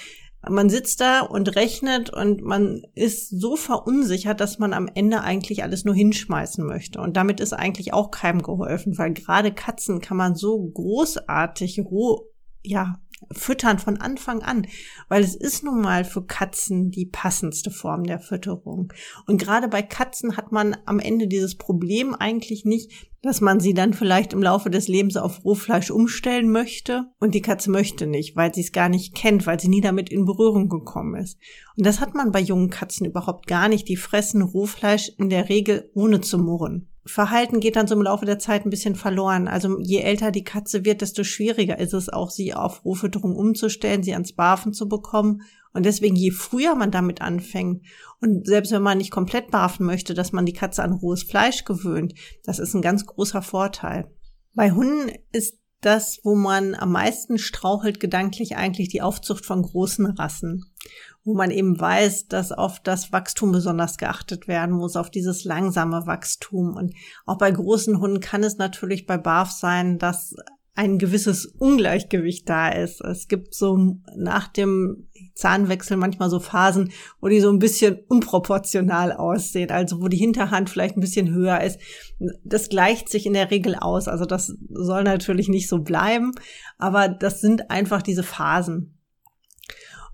Man 0.49 0.71
sitzt 0.71 1.01
da 1.01 1.21
und 1.21 1.57
rechnet 1.57 2.11
und 2.11 2.43
man 2.43 2.83
ist 2.95 3.29
so 3.29 3.57
verunsichert, 3.57 4.41
dass 4.41 4.59
man 4.59 4.73
am 4.73 4.89
Ende 4.93 5.21
eigentlich 5.23 5.63
alles 5.63 5.85
nur 5.85 5.95
hinschmeißen 5.95 6.65
möchte. 6.67 7.01
Und 7.01 7.17
damit 7.17 7.41
ist 7.41 7.53
eigentlich 7.53 7.93
auch 7.93 8.11
keinem 8.11 8.43
geholfen, 8.43 8.99
weil 8.99 9.13
gerade 9.13 9.53
Katzen 9.53 10.01
kann 10.01 10.17
man 10.17 10.35
so 10.35 10.61
großartig 10.63 11.81
roh, 11.81 12.31
ja, 12.63 13.01
füttern 13.33 13.79
von 13.79 13.97
Anfang 13.97 14.43
an, 14.43 14.67
weil 15.09 15.23
es 15.23 15.35
ist 15.35 15.65
nun 15.65 15.81
mal 15.81 16.05
für 16.05 16.25
Katzen 16.25 16.91
die 16.91 17.07
passendste 17.07 17.71
Form 17.71 18.05
der 18.05 18.21
Fütterung. 18.21 18.93
Und 19.27 19.41
gerade 19.41 19.69
bei 19.69 19.83
Katzen 19.83 20.37
hat 20.37 20.53
man 20.53 20.77
am 20.85 20.99
Ende 20.99 21.27
dieses 21.29 21.57
Problem 21.57 22.15
eigentlich 22.15 22.65
nicht, 22.65 23.11
dass 23.23 23.41
man 23.41 23.59
sie 23.59 23.73
dann 23.73 23.95
vielleicht 23.95 24.35
im 24.35 24.43
Laufe 24.43 24.69
des 24.69 24.87
Lebens 24.87 25.17
auf 25.17 25.45
Rohfleisch 25.45 25.91
umstellen 25.91 26.51
möchte 26.51 27.07
und 27.19 27.35
die 27.35 27.41
Katze 27.41 27.71
möchte 27.71 28.07
nicht, 28.07 28.37
weil 28.37 28.55
sie 28.55 28.61
es 28.61 28.73
gar 28.73 28.91
nicht 28.91 29.15
kennt, 29.15 29.47
weil 29.47 29.59
sie 29.59 29.69
nie 29.69 29.81
damit 29.81 30.11
in 30.11 30.27
Berührung 30.27 30.69
gekommen 30.69 31.17
ist. 31.17 31.39
Und 31.77 31.87
das 31.87 32.01
hat 32.01 32.15
man 32.15 32.33
bei 32.33 32.41
jungen 32.41 32.69
Katzen 32.71 33.07
überhaupt 33.07 33.47
gar 33.47 33.69
nicht. 33.69 33.89
Die 33.89 33.97
fressen 33.97 34.43
Rohfleisch 34.43 35.11
in 35.17 35.31
der 35.31 35.49
Regel 35.49 35.91
ohne 35.95 36.21
zu 36.21 36.39
murren. 36.39 36.94
Verhalten 37.07 37.61
geht 37.61 37.77
dann 37.77 37.87
so 37.87 37.95
im 37.95 38.03
Laufe 38.03 38.25
der 38.25 38.39
Zeit 38.39 38.65
ein 38.65 38.71
bisschen 38.71 38.95
verloren. 38.95 39.47
Also 39.47 39.79
je 39.81 40.01
älter 40.01 40.31
die 40.31 40.45
Katze 40.45 40.85
wird, 40.85 41.03
desto 41.03 41.23
schwieriger 41.23 41.79
ist 41.79 41.93
es 41.93 42.09
auch, 42.09 42.31
sie 42.31 42.55
auf 42.55 42.85
Rohfütterung 42.85 43.37
umzustellen, 43.37 44.03
sie 44.03 44.15
ans 44.15 44.33
Barfen 44.33 44.73
zu 44.73 44.89
bekommen. 44.89 45.43
Und 45.75 45.85
deswegen, 45.85 46.17
je 46.17 46.31
früher 46.31 46.75
man 46.77 46.91
damit 46.91 47.21
anfängt 47.21 47.85
und 48.21 48.47
selbst 48.47 48.73
wenn 48.73 48.83
man 48.83 48.99
nicht 48.99 49.11
komplett 49.11 49.51
barfen 49.51 49.85
möchte, 49.85 50.15
dass 50.15 50.33
man 50.33 50.47
die 50.47 50.53
Katze 50.53 50.83
an 50.83 50.93
rohes 50.93 51.25
Fleisch 51.25 51.65
gewöhnt, 51.65 52.15
das 52.45 52.59
ist 52.59 52.75
ein 52.75 52.83
ganz 52.83 53.05
großer 53.05 53.43
Vorteil. 53.43 54.09
Bei 54.55 54.71
Hunden 54.71 55.11
ist 55.33 55.59
das, 55.81 56.21
wo 56.23 56.35
man 56.35 56.75
am 56.75 56.93
meisten 56.93 57.39
strauchelt, 57.39 58.01
gedanklich 58.01 58.57
eigentlich 58.57 58.89
die 58.89 59.03
Aufzucht 59.03 59.45
von 59.45 59.63
großen 59.63 60.07
Rassen 60.07 60.65
wo 61.25 61.35
man 61.35 61.51
eben 61.51 61.81
weiß, 61.81 62.29
dass 62.29 62.53
auf 62.53 62.81
das 62.81 63.13
Wachstum 63.13 63.53
besonders 63.53 63.97
geachtet 63.97 64.47
werden 64.47 64.75
muss, 64.75 64.97
auf 64.97 65.11
dieses 65.11 65.45
langsame 65.45 66.07
Wachstum. 66.07 66.77
Und 66.77 66.95
auch 67.25 67.39
bei 67.39 67.51
großen 67.51 67.99
Hunden 67.99 68.21
kann 68.21 68.45
es 68.45 68.59
natürlich 68.59 69.07
bei 69.07 69.17
BAF 69.17 69.51
sein, 69.51 69.99
dass 69.99 70.35
ein 70.77 70.99
gewisses 70.99 71.47
Ungleichgewicht 71.47 72.49
da 72.49 72.69
ist. 72.69 73.01
Es 73.01 73.29
gibt 73.29 73.55
so 73.55 73.97
nach 74.17 74.49
dem 74.49 75.09
Zahnwechsel 75.35 75.97
manchmal 75.97 76.31
so 76.31 76.41
Phasen, 76.41 76.91
wo 77.21 77.29
die 77.29 77.41
so 77.41 77.49
ein 77.51 77.61
bisschen 77.61 78.01
unproportional 78.09 79.13
aussehen, 79.13 79.71
also 79.71 80.01
wo 80.03 80.09
die 80.09 80.17
Hinterhand 80.17 80.69
vielleicht 80.71 80.97
ein 80.97 81.01
bisschen 81.01 81.31
höher 81.33 81.61
ist. 81.61 81.79
Das 82.45 82.69
gleicht 82.69 83.09
sich 83.09 83.25
in 83.25 83.35
der 83.35 83.53
Regel 83.53 83.77
aus. 83.77 84.09
Also 84.09 84.25
das 84.25 84.53
soll 84.69 85.05
natürlich 85.05 85.49
nicht 85.49 85.69
so 85.69 85.79
bleiben, 85.79 86.33
aber 86.77 87.09
das 87.09 87.41
sind 87.41 87.71
einfach 87.71 88.03
diese 88.03 88.25
Phasen. 88.25 88.94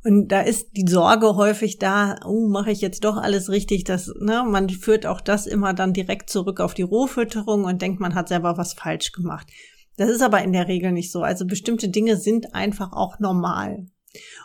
Und 0.02 0.28
da 0.28 0.40
ist 0.40 0.68
die 0.76 0.88
Sorge 0.88 1.36
häufig 1.36 1.78
da, 1.78 2.16
oh, 2.24 2.48
mache 2.48 2.70
ich 2.70 2.80
jetzt 2.80 3.04
doch 3.04 3.18
alles 3.18 3.50
richtig? 3.50 3.84
Das, 3.84 4.10
ne, 4.18 4.44
man 4.46 4.70
führt 4.70 5.04
auch 5.04 5.20
das 5.20 5.46
immer 5.46 5.74
dann 5.74 5.92
direkt 5.92 6.30
zurück 6.30 6.60
auf 6.60 6.72
die 6.72 6.82
Rohfütterung 6.82 7.64
und 7.64 7.82
denkt, 7.82 8.00
man 8.00 8.14
hat 8.14 8.28
selber 8.28 8.56
was 8.56 8.72
falsch 8.72 9.12
gemacht. 9.12 9.46
Das 9.96 10.08
ist 10.08 10.22
aber 10.22 10.42
in 10.42 10.52
der 10.52 10.68
Regel 10.68 10.92
nicht 10.92 11.12
so. 11.12 11.22
Also 11.22 11.46
bestimmte 11.46 11.90
Dinge 11.90 12.16
sind 12.16 12.54
einfach 12.54 12.92
auch 12.92 13.18
normal. 13.18 13.86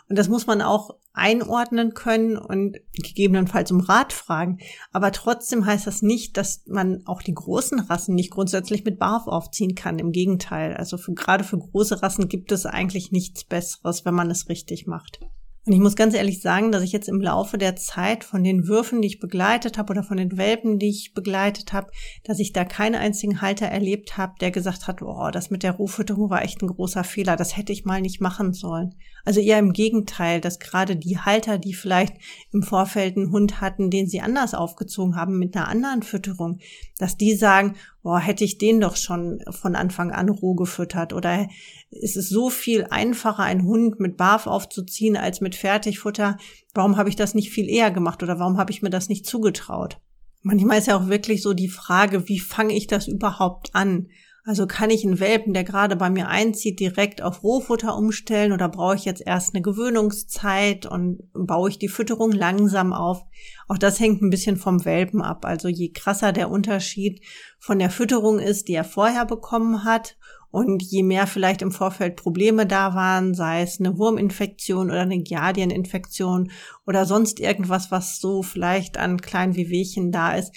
Und 0.08 0.18
das 0.18 0.28
muss 0.28 0.46
man 0.46 0.60
auch 0.60 0.90
einordnen 1.14 1.94
können 1.94 2.36
und 2.36 2.76
gegebenenfalls 2.92 3.72
um 3.72 3.80
Rat 3.80 4.12
fragen. 4.12 4.58
Aber 4.92 5.10
trotzdem 5.12 5.64
heißt 5.64 5.86
das 5.86 6.02
nicht, 6.02 6.36
dass 6.36 6.62
man 6.66 7.06
auch 7.06 7.22
die 7.22 7.34
großen 7.34 7.80
Rassen 7.80 8.14
nicht 8.14 8.30
grundsätzlich 8.30 8.84
mit 8.84 8.98
Barf 8.98 9.26
aufziehen 9.26 9.74
kann. 9.74 9.98
Im 9.98 10.12
Gegenteil. 10.12 10.76
Also 10.76 10.98
für, 10.98 11.14
gerade 11.14 11.42
für 11.42 11.58
große 11.58 12.02
Rassen 12.02 12.28
gibt 12.28 12.52
es 12.52 12.66
eigentlich 12.66 13.10
nichts 13.10 13.44
Besseres, 13.44 14.04
wenn 14.04 14.14
man 14.14 14.30
es 14.30 14.50
richtig 14.50 14.86
macht. 14.86 15.20
Und 15.66 15.72
ich 15.72 15.80
muss 15.80 15.96
ganz 15.96 16.14
ehrlich 16.14 16.40
sagen, 16.40 16.70
dass 16.70 16.84
ich 16.84 16.92
jetzt 16.92 17.08
im 17.08 17.20
Laufe 17.20 17.58
der 17.58 17.74
Zeit 17.74 18.22
von 18.22 18.44
den 18.44 18.68
Würfen, 18.68 19.02
die 19.02 19.08
ich 19.08 19.18
begleitet 19.18 19.78
habe 19.78 19.90
oder 19.90 20.04
von 20.04 20.16
den 20.16 20.36
Welpen, 20.36 20.78
die 20.78 20.90
ich 20.90 21.12
begleitet 21.12 21.72
habe, 21.72 21.90
dass 22.22 22.38
ich 22.38 22.52
da 22.52 22.64
keinen 22.64 22.94
einzigen 22.94 23.40
Halter 23.40 23.66
erlebt 23.66 24.16
habe, 24.16 24.34
der 24.40 24.52
gesagt 24.52 24.86
hat, 24.86 25.02
oh, 25.02 25.28
das 25.32 25.50
mit 25.50 25.64
der 25.64 25.72
Rohfütterung 25.72 26.30
war 26.30 26.42
echt 26.42 26.62
ein 26.62 26.68
großer 26.68 27.02
Fehler, 27.02 27.34
das 27.34 27.56
hätte 27.56 27.72
ich 27.72 27.84
mal 27.84 28.00
nicht 28.00 28.20
machen 28.20 28.52
sollen. 28.52 28.94
Also 29.24 29.40
eher 29.40 29.58
im 29.58 29.72
Gegenteil, 29.72 30.40
dass 30.40 30.60
gerade 30.60 30.94
die 30.94 31.18
Halter, 31.18 31.58
die 31.58 31.74
vielleicht 31.74 32.14
im 32.52 32.62
Vorfeld 32.62 33.16
einen 33.16 33.32
Hund 33.32 33.60
hatten, 33.60 33.90
den 33.90 34.06
sie 34.06 34.20
anders 34.20 34.54
aufgezogen 34.54 35.16
haben 35.16 35.36
mit 35.36 35.56
einer 35.56 35.66
anderen 35.66 36.04
Fütterung, 36.04 36.60
dass 36.98 37.16
die 37.16 37.34
sagen, 37.34 37.74
boah, 38.04 38.20
hätte 38.20 38.44
ich 38.44 38.58
den 38.58 38.78
doch 38.78 38.94
schon 38.94 39.40
von 39.50 39.74
Anfang 39.74 40.12
an 40.12 40.28
roh 40.28 40.54
gefüttert 40.54 41.12
oder 41.12 41.48
ist 41.96 42.16
es 42.16 42.28
so 42.28 42.50
viel 42.50 42.86
einfacher, 42.90 43.42
einen 43.42 43.64
Hund 43.64 44.00
mit 44.00 44.16
Barf 44.16 44.46
aufzuziehen 44.46 45.16
als 45.16 45.40
mit 45.40 45.54
Fertigfutter. 45.54 46.36
Warum 46.74 46.96
habe 46.96 47.08
ich 47.08 47.16
das 47.16 47.34
nicht 47.34 47.50
viel 47.50 47.68
eher 47.68 47.90
gemacht 47.90 48.22
oder 48.22 48.38
warum 48.38 48.58
habe 48.58 48.70
ich 48.70 48.82
mir 48.82 48.90
das 48.90 49.08
nicht 49.08 49.26
zugetraut? 49.26 49.98
Manchmal 50.42 50.78
ist 50.78 50.86
ja 50.86 50.96
auch 50.96 51.08
wirklich 51.08 51.42
so 51.42 51.54
die 51.54 51.68
Frage, 51.68 52.28
wie 52.28 52.38
fange 52.38 52.74
ich 52.74 52.86
das 52.86 53.08
überhaupt 53.08 53.74
an? 53.74 54.08
Also 54.48 54.68
kann 54.68 54.90
ich 54.90 55.04
einen 55.04 55.18
Welpen, 55.18 55.54
der 55.54 55.64
gerade 55.64 55.96
bei 55.96 56.08
mir 56.08 56.28
einzieht, 56.28 56.78
direkt 56.78 57.20
auf 57.20 57.42
Rohfutter 57.42 57.96
umstellen 57.96 58.52
oder 58.52 58.68
brauche 58.68 58.94
ich 58.94 59.04
jetzt 59.04 59.26
erst 59.26 59.52
eine 59.52 59.60
Gewöhnungszeit 59.60 60.86
und 60.86 61.18
baue 61.32 61.68
ich 61.68 61.80
die 61.80 61.88
Fütterung 61.88 62.30
langsam 62.30 62.92
auf? 62.92 63.24
Auch 63.66 63.76
das 63.76 63.98
hängt 63.98 64.22
ein 64.22 64.30
bisschen 64.30 64.56
vom 64.56 64.84
Welpen 64.84 65.20
ab. 65.20 65.44
Also 65.44 65.66
je 65.66 65.90
krasser 65.90 66.32
der 66.32 66.48
Unterschied 66.48 67.24
von 67.58 67.80
der 67.80 67.90
Fütterung 67.90 68.38
ist, 68.38 68.68
die 68.68 68.74
er 68.74 68.84
vorher 68.84 69.26
bekommen 69.26 69.82
hat 69.82 70.16
und 70.52 70.80
je 70.80 71.02
mehr 71.02 71.26
vielleicht 71.26 71.60
im 71.60 71.72
Vorfeld 71.72 72.14
Probleme 72.14 72.66
da 72.66 72.94
waren, 72.94 73.34
sei 73.34 73.62
es 73.62 73.80
eine 73.80 73.98
Wurminfektion 73.98 74.90
oder 74.90 75.00
eine 75.00 75.22
Giardieninfektion 75.22 76.52
oder 76.86 77.04
sonst 77.04 77.40
irgendwas, 77.40 77.90
was 77.90 78.20
so 78.20 78.44
vielleicht 78.44 78.96
an 78.96 79.20
kleinen 79.20 79.56
Wehwehchen 79.56 80.12
da 80.12 80.36
ist, 80.36 80.52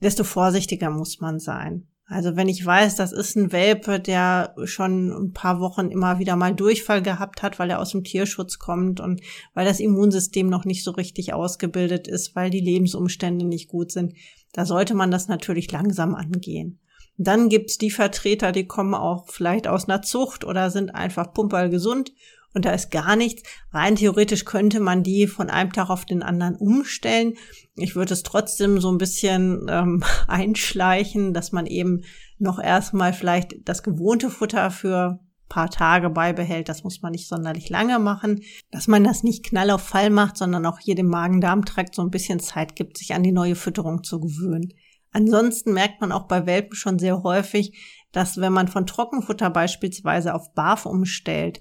desto 0.00 0.24
vorsichtiger 0.24 0.88
muss 0.88 1.20
man 1.20 1.38
sein. 1.40 1.88
Also 2.10 2.36
wenn 2.36 2.48
ich 2.48 2.64
weiß, 2.64 2.96
das 2.96 3.12
ist 3.12 3.36
ein 3.36 3.52
Welpe, 3.52 4.00
der 4.00 4.54
schon 4.64 5.10
ein 5.10 5.32
paar 5.34 5.60
Wochen 5.60 5.90
immer 5.90 6.18
wieder 6.18 6.36
mal 6.36 6.54
Durchfall 6.54 7.02
gehabt 7.02 7.42
hat, 7.42 7.58
weil 7.58 7.68
er 7.68 7.80
aus 7.80 7.90
dem 7.90 8.02
Tierschutz 8.02 8.58
kommt 8.58 8.98
und 8.98 9.20
weil 9.52 9.66
das 9.66 9.78
Immunsystem 9.78 10.48
noch 10.48 10.64
nicht 10.64 10.84
so 10.84 10.90
richtig 10.92 11.34
ausgebildet 11.34 12.08
ist, 12.08 12.34
weil 12.34 12.48
die 12.48 12.60
Lebensumstände 12.60 13.44
nicht 13.44 13.68
gut 13.68 13.92
sind, 13.92 14.14
da 14.52 14.64
sollte 14.64 14.94
man 14.94 15.10
das 15.10 15.28
natürlich 15.28 15.70
langsam 15.70 16.14
angehen. 16.14 16.80
Dann 17.18 17.50
gibt's 17.50 17.76
die 17.76 17.90
Vertreter, 17.90 18.52
die 18.52 18.66
kommen 18.66 18.94
auch 18.94 19.26
vielleicht 19.28 19.68
aus 19.68 19.86
einer 19.86 20.00
Zucht 20.00 20.44
oder 20.44 20.70
sind 20.70 20.94
einfach 20.94 21.34
pumperl 21.34 21.68
gesund 21.68 22.12
und 22.54 22.64
da 22.64 22.72
ist 22.72 22.90
gar 22.90 23.14
nichts. 23.16 23.42
Rein 23.72 23.96
theoretisch 23.96 24.44
könnte 24.44 24.80
man 24.80 25.02
die 25.02 25.26
von 25.26 25.50
einem 25.50 25.72
Tag 25.72 25.90
auf 25.90 26.04
den 26.04 26.22
anderen 26.22 26.56
umstellen. 26.56 27.34
Ich 27.76 27.94
würde 27.94 28.14
es 28.14 28.22
trotzdem 28.22 28.80
so 28.80 28.90
ein 28.90 28.98
bisschen 28.98 29.66
ähm, 29.68 30.02
einschleichen, 30.26 31.34
dass 31.34 31.52
man 31.52 31.66
eben 31.66 32.02
noch 32.38 32.58
erstmal 32.58 33.12
vielleicht 33.12 33.56
das 33.64 33.82
gewohnte 33.82 34.30
Futter 34.30 34.70
für 34.70 35.20
paar 35.48 35.70
Tage 35.70 36.10
beibehält. 36.10 36.68
Das 36.68 36.84
muss 36.84 37.02
man 37.02 37.12
nicht 37.12 37.28
sonderlich 37.28 37.68
lange 37.68 37.98
machen. 37.98 38.42
Dass 38.70 38.86
man 38.86 39.04
das 39.04 39.22
nicht 39.22 39.44
knall 39.44 39.70
auf 39.70 39.82
Fall 39.82 40.10
macht, 40.10 40.36
sondern 40.36 40.66
auch 40.66 40.78
hier 40.78 40.94
dem 40.94 41.08
Magen-Darm-Trakt 41.08 41.94
so 41.94 42.02
ein 42.02 42.10
bisschen 42.10 42.40
Zeit 42.40 42.76
gibt, 42.76 42.98
sich 42.98 43.14
an 43.14 43.22
die 43.22 43.32
neue 43.32 43.54
Fütterung 43.54 44.04
zu 44.04 44.20
gewöhnen. 44.20 44.74
Ansonsten 45.10 45.72
merkt 45.72 46.00
man 46.00 46.12
auch 46.12 46.28
bei 46.28 46.44
Welpen 46.46 46.74
schon 46.74 46.98
sehr 46.98 47.22
häufig, 47.22 47.78
dass 48.12 48.40
wenn 48.40 48.52
man 48.52 48.68
von 48.68 48.86
Trockenfutter 48.86 49.50
beispielsweise 49.50 50.34
auf 50.34 50.52
Barf 50.54 50.86
umstellt, 50.86 51.60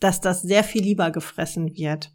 dass 0.00 0.20
das 0.20 0.42
sehr 0.42 0.64
viel 0.64 0.82
lieber 0.82 1.10
gefressen 1.10 1.74
wird. 1.76 2.12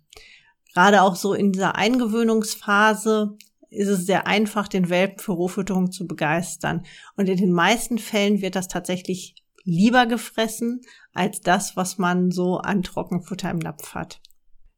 Gerade 0.74 1.02
auch 1.02 1.16
so 1.16 1.34
in 1.34 1.52
dieser 1.52 1.76
Eingewöhnungsphase 1.76 3.38
ist 3.70 3.88
es 3.88 4.06
sehr 4.06 4.28
einfach, 4.28 4.68
den 4.68 4.90
Welpen 4.90 5.20
für 5.20 5.32
Rohfütterung 5.32 5.92
zu 5.92 6.08
begeistern. 6.08 6.84
Und 7.16 7.30
in 7.30 7.38
den 7.38 7.54
meisten 7.54 7.98
Fällen 7.98 8.42
wird 8.42 8.56
das 8.56 8.68
tatsächlich 8.68 9.36
lieber 9.64 10.06
gefressen 10.06 10.82
als 11.14 11.42
das, 11.42 11.76
was 11.78 11.98
man 11.98 12.32
so 12.32 12.58
an 12.58 12.84
Trockenfutter 12.84 13.50
im 13.50 13.60
Napf 13.60 13.94
hat. 13.94 14.22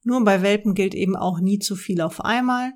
Nur 0.03 0.23
bei 0.23 0.41
Welpen 0.41 0.73
gilt 0.73 0.93
eben 0.93 1.15
auch 1.15 1.39
nie 1.39 1.59
zu 1.59 1.75
viel 1.75 2.01
auf 2.01 2.21
einmal. 2.21 2.73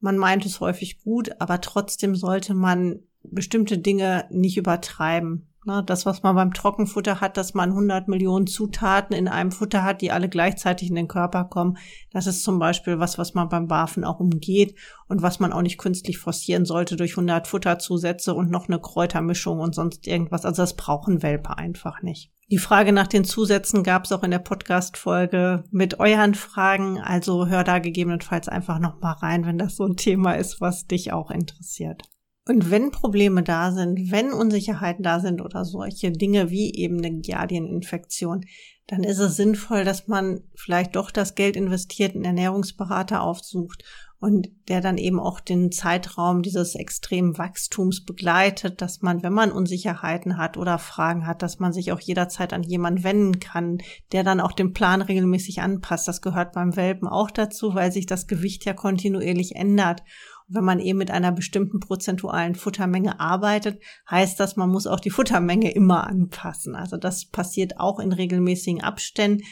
Man 0.00 0.16
meint 0.16 0.46
es 0.46 0.60
häufig 0.60 1.02
gut, 1.02 1.40
aber 1.40 1.60
trotzdem 1.60 2.16
sollte 2.16 2.54
man 2.54 3.00
bestimmte 3.22 3.78
Dinge 3.78 4.26
nicht 4.30 4.56
übertreiben. 4.56 5.49
Na, 5.64 5.82
das, 5.82 6.06
was 6.06 6.22
man 6.22 6.34
beim 6.34 6.54
Trockenfutter 6.54 7.20
hat, 7.20 7.36
dass 7.36 7.52
man 7.52 7.70
100 7.70 8.08
Millionen 8.08 8.46
Zutaten 8.46 9.14
in 9.14 9.28
einem 9.28 9.52
Futter 9.52 9.84
hat, 9.84 10.00
die 10.00 10.10
alle 10.10 10.30
gleichzeitig 10.30 10.88
in 10.88 10.94
den 10.94 11.06
Körper 11.06 11.44
kommen. 11.44 11.76
Das 12.12 12.26
ist 12.26 12.42
zum 12.42 12.58
Beispiel 12.58 12.98
was, 12.98 13.18
was 13.18 13.34
man 13.34 13.50
beim 13.50 13.68
Barfen 13.68 14.02
auch 14.02 14.20
umgeht 14.20 14.74
und 15.08 15.20
was 15.20 15.38
man 15.38 15.52
auch 15.52 15.60
nicht 15.60 15.76
künstlich 15.76 16.16
forcieren 16.16 16.64
sollte 16.64 16.96
durch 16.96 17.12
100 17.12 17.46
Futterzusätze 17.46 18.32
und 18.32 18.50
noch 18.50 18.68
eine 18.68 18.80
Kräutermischung 18.80 19.60
und 19.60 19.74
sonst 19.74 20.06
irgendwas. 20.06 20.46
Also 20.46 20.62
das 20.62 20.76
brauchen 20.76 21.22
Welpe 21.22 21.58
einfach 21.58 22.00
nicht. 22.00 22.32
Die 22.50 22.58
Frage 22.58 22.92
nach 22.92 23.06
den 23.06 23.24
Zusätzen 23.24 23.84
gab 23.84 24.06
es 24.06 24.12
auch 24.12 24.22
in 24.22 24.30
der 24.30 24.38
Podcast-Folge 24.38 25.64
mit 25.70 26.00
euren 26.00 26.34
Fragen. 26.34 26.98
Also 26.98 27.46
hör 27.48 27.64
da 27.64 27.80
gegebenenfalls 27.80 28.48
einfach 28.48 28.78
noch 28.78 29.00
mal 29.00 29.12
rein, 29.12 29.44
wenn 29.44 29.58
das 29.58 29.76
so 29.76 29.84
ein 29.84 29.96
Thema 29.96 30.32
ist, 30.32 30.60
was 30.60 30.86
dich 30.86 31.12
auch 31.12 31.30
interessiert. 31.30 32.02
Und 32.50 32.68
wenn 32.68 32.90
Probleme 32.90 33.44
da 33.44 33.70
sind, 33.70 34.10
wenn 34.10 34.32
Unsicherheiten 34.32 35.04
da 35.04 35.20
sind 35.20 35.40
oder 35.40 35.64
solche 35.64 36.10
Dinge 36.10 36.50
wie 36.50 36.74
eben 36.74 36.98
eine 36.98 37.12
Giardieninfektion, 37.20 38.44
dann 38.88 39.04
ist 39.04 39.20
es 39.20 39.36
sinnvoll, 39.36 39.84
dass 39.84 40.08
man 40.08 40.40
vielleicht 40.56 40.96
doch 40.96 41.12
das 41.12 41.36
Geld 41.36 41.54
investiert, 41.54 42.16
einen 42.16 42.24
Ernährungsberater 42.24 43.22
aufsucht 43.22 43.84
und 44.18 44.48
der 44.66 44.80
dann 44.80 44.98
eben 44.98 45.20
auch 45.20 45.38
den 45.38 45.70
Zeitraum 45.70 46.42
dieses 46.42 46.74
extremen 46.74 47.38
Wachstums 47.38 48.04
begleitet, 48.04 48.82
dass 48.82 49.00
man, 49.00 49.22
wenn 49.22 49.32
man 49.32 49.52
Unsicherheiten 49.52 50.36
hat 50.36 50.56
oder 50.56 50.78
Fragen 50.78 51.28
hat, 51.28 51.42
dass 51.42 51.60
man 51.60 51.72
sich 51.72 51.92
auch 51.92 52.00
jederzeit 52.00 52.52
an 52.52 52.64
jemanden 52.64 53.04
wenden 53.04 53.38
kann, 53.38 53.78
der 54.10 54.24
dann 54.24 54.40
auch 54.40 54.52
den 54.52 54.72
Plan 54.72 55.02
regelmäßig 55.02 55.62
anpasst. 55.62 56.08
Das 56.08 56.20
gehört 56.20 56.52
beim 56.52 56.74
Welpen 56.74 57.06
auch 57.06 57.30
dazu, 57.30 57.76
weil 57.76 57.92
sich 57.92 58.06
das 58.06 58.26
Gewicht 58.26 58.64
ja 58.64 58.74
kontinuierlich 58.74 59.54
ändert 59.54 60.02
wenn 60.50 60.64
man 60.64 60.80
eben 60.80 60.98
mit 60.98 61.10
einer 61.10 61.32
bestimmten 61.32 61.80
prozentualen 61.80 62.54
Futtermenge 62.54 63.20
arbeitet, 63.20 63.80
heißt 64.10 64.38
das, 64.38 64.56
man 64.56 64.68
muss 64.68 64.86
auch 64.86 65.00
die 65.00 65.10
Futtermenge 65.10 65.70
immer 65.72 66.06
anpassen. 66.06 66.74
Also 66.74 66.96
das 66.96 67.24
passiert 67.26 67.78
auch 67.78 68.00
in 68.00 68.12
regelmäßigen 68.12 68.82
Abständen. 68.82 69.44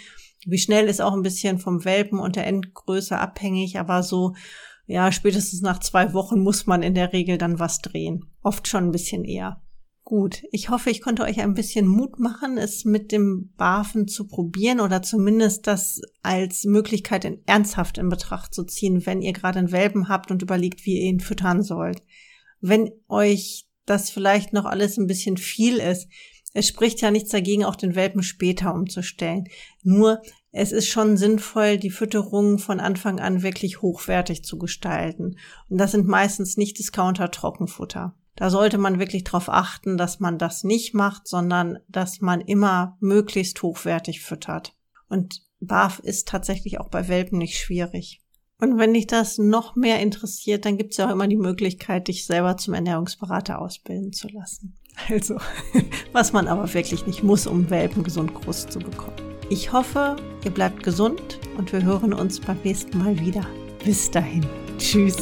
Wie 0.45 0.59
schnell 0.59 0.87
ist 0.87 1.01
auch 1.01 1.13
ein 1.13 1.23
bisschen 1.23 1.59
vom 1.59 1.85
Welpen 1.85 2.19
und 2.19 2.37
der 2.37 2.47
Endgröße 2.47 3.17
abhängig, 3.17 3.79
aber 3.79 4.03
so, 4.03 4.35
ja, 4.87 5.13
spätestens 5.13 5.61
nach 5.61 5.79
zwei 5.81 6.13
Wochen 6.15 6.41
muss 6.41 6.67
man 6.67 6.83
in 6.83 6.95
der 6.95 7.13
Regel 7.13 7.39
dann 7.39 7.59
was 7.59 7.81
drehen. 7.81 8.27
Oft 8.43 8.67
schon 8.67 8.85
ein 8.85 8.93
bisschen 8.93 9.25
eher. 9.25 9.61
Gut, 10.09 10.43
ich 10.53 10.71
hoffe, 10.71 10.89
ich 10.89 11.03
konnte 11.03 11.23
euch 11.23 11.39
ein 11.39 11.53
bisschen 11.53 11.87
Mut 11.87 12.19
machen, 12.19 12.57
es 12.57 12.87
mit 12.87 13.13
dem 13.13 13.53
Barfen 13.59 14.09
zu 14.09 14.27
probieren 14.27 14.81
oder 14.81 15.03
zumindest 15.03 15.67
das 15.67 16.01
als 16.23 16.65
Möglichkeit 16.65 17.27
in, 17.27 17.43
ernsthaft 17.45 17.99
in 17.99 18.09
Betracht 18.09 18.55
zu 18.55 18.65
ziehen, 18.65 19.05
wenn 19.05 19.21
ihr 19.21 19.35
gerade 19.35 19.59
einen 19.59 19.71
Welpen 19.71 20.09
habt 20.09 20.31
und 20.31 20.41
überlegt, 20.41 20.87
wie 20.87 20.97
ihr 20.99 21.11
ihn 21.11 21.21
füttern 21.21 21.63
sollt. 21.63 22.03
Wenn 22.63 22.91
euch 23.07 23.69
das 23.85 24.09
vielleicht 24.09 24.55
noch 24.55 24.65
alles 24.65 24.97
ein 24.97 25.09
bisschen 25.09 25.37
viel 25.37 25.77
ist, 25.77 26.09
es 26.55 26.67
spricht 26.67 27.03
ja 27.03 27.11
nichts 27.11 27.29
dagegen, 27.29 27.67
auch 27.67 27.77
den 27.77 27.95
Welpen 27.95 28.23
später 28.23 28.73
umzustellen. 28.73 29.45
Nur 29.83 30.23
es 30.53 30.73
ist 30.73 30.89
schon 30.89 31.19
sinnvoll, 31.19 31.77
die 31.77 31.91
Fütterung 31.91 32.59
von 32.59 32.81
Anfang 32.81 33.21
an 33.21 33.43
wirklich 33.43 33.83
hochwertig 33.83 34.43
zu 34.43 34.57
gestalten. 34.57 35.37
Und 35.69 35.77
das 35.77 35.91
sind 35.91 36.09
meistens 36.09 36.57
nicht 36.57 36.79
Discounter-Trockenfutter. 36.79 38.18
Da 38.39 38.51
sollte 38.51 38.79
man 38.79 39.01
wirklich 39.01 39.25
darauf 39.25 39.49
achten, 39.49 39.97
dass 39.97 40.21
man 40.21 40.39
das 40.39 40.63
nicht 40.63 40.95
macht, 40.95 41.27
sondern 41.27 41.81
dass 41.89 42.21
man 42.21 42.41
immer 42.41 42.97
möglichst 43.01 43.61
hochwertig 43.63 44.21
füttert. 44.21 44.77
Und 45.09 45.43
BAF 45.59 45.99
ist 45.99 46.29
tatsächlich 46.29 46.79
auch 46.79 46.89
bei 46.89 47.09
Welpen 47.09 47.39
nicht 47.39 47.59
schwierig. 47.59 48.23
Und 48.61 48.79
wenn 48.79 48.95
dich 48.95 49.09
das 49.09 49.39
noch 49.39 49.75
mehr 49.75 49.99
interessiert, 49.99 50.65
dann 50.65 50.79
gibt 50.79 50.93
es 50.93 50.99
ja 50.99 51.09
auch 51.09 51.13
immer 51.13 51.27
die 51.27 51.37
Möglichkeit, 51.37 52.07
dich 52.07 52.27
selber 52.27 52.57
zum 52.57 52.75
Ernährungsberater 52.75 53.61
ausbilden 53.61 54.13
zu 54.13 54.29
lassen. 54.29 54.79
Also, 55.09 55.39
was 56.13 56.33
man 56.33 56.47
aber 56.47 56.73
wirklich 56.75 57.09
nicht 57.09 57.25
muss, 57.25 57.49
um 57.49 57.71
Welpen 57.71 58.05
gesund 58.05 58.35
groß 58.35 58.69
zu 58.69 58.79
bekommen. 58.79 59.17
Ich 59.51 59.73
hoffe, 59.73 60.15
ihr 60.45 60.53
bleibt 60.53 60.85
gesund 60.85 61.41
und 61.57 61.73
wir 61.73 61.83
hören 61.83 62.13
uns 62.13 62.39
beim 62.39 62.59
nächsten 62.63 62.99
Mal 62.99 63.19
wieder. 63.19 63.45
Bis 63.85 64.09
dahin. 64.13 64.47
Tschüss. 64.79 65.17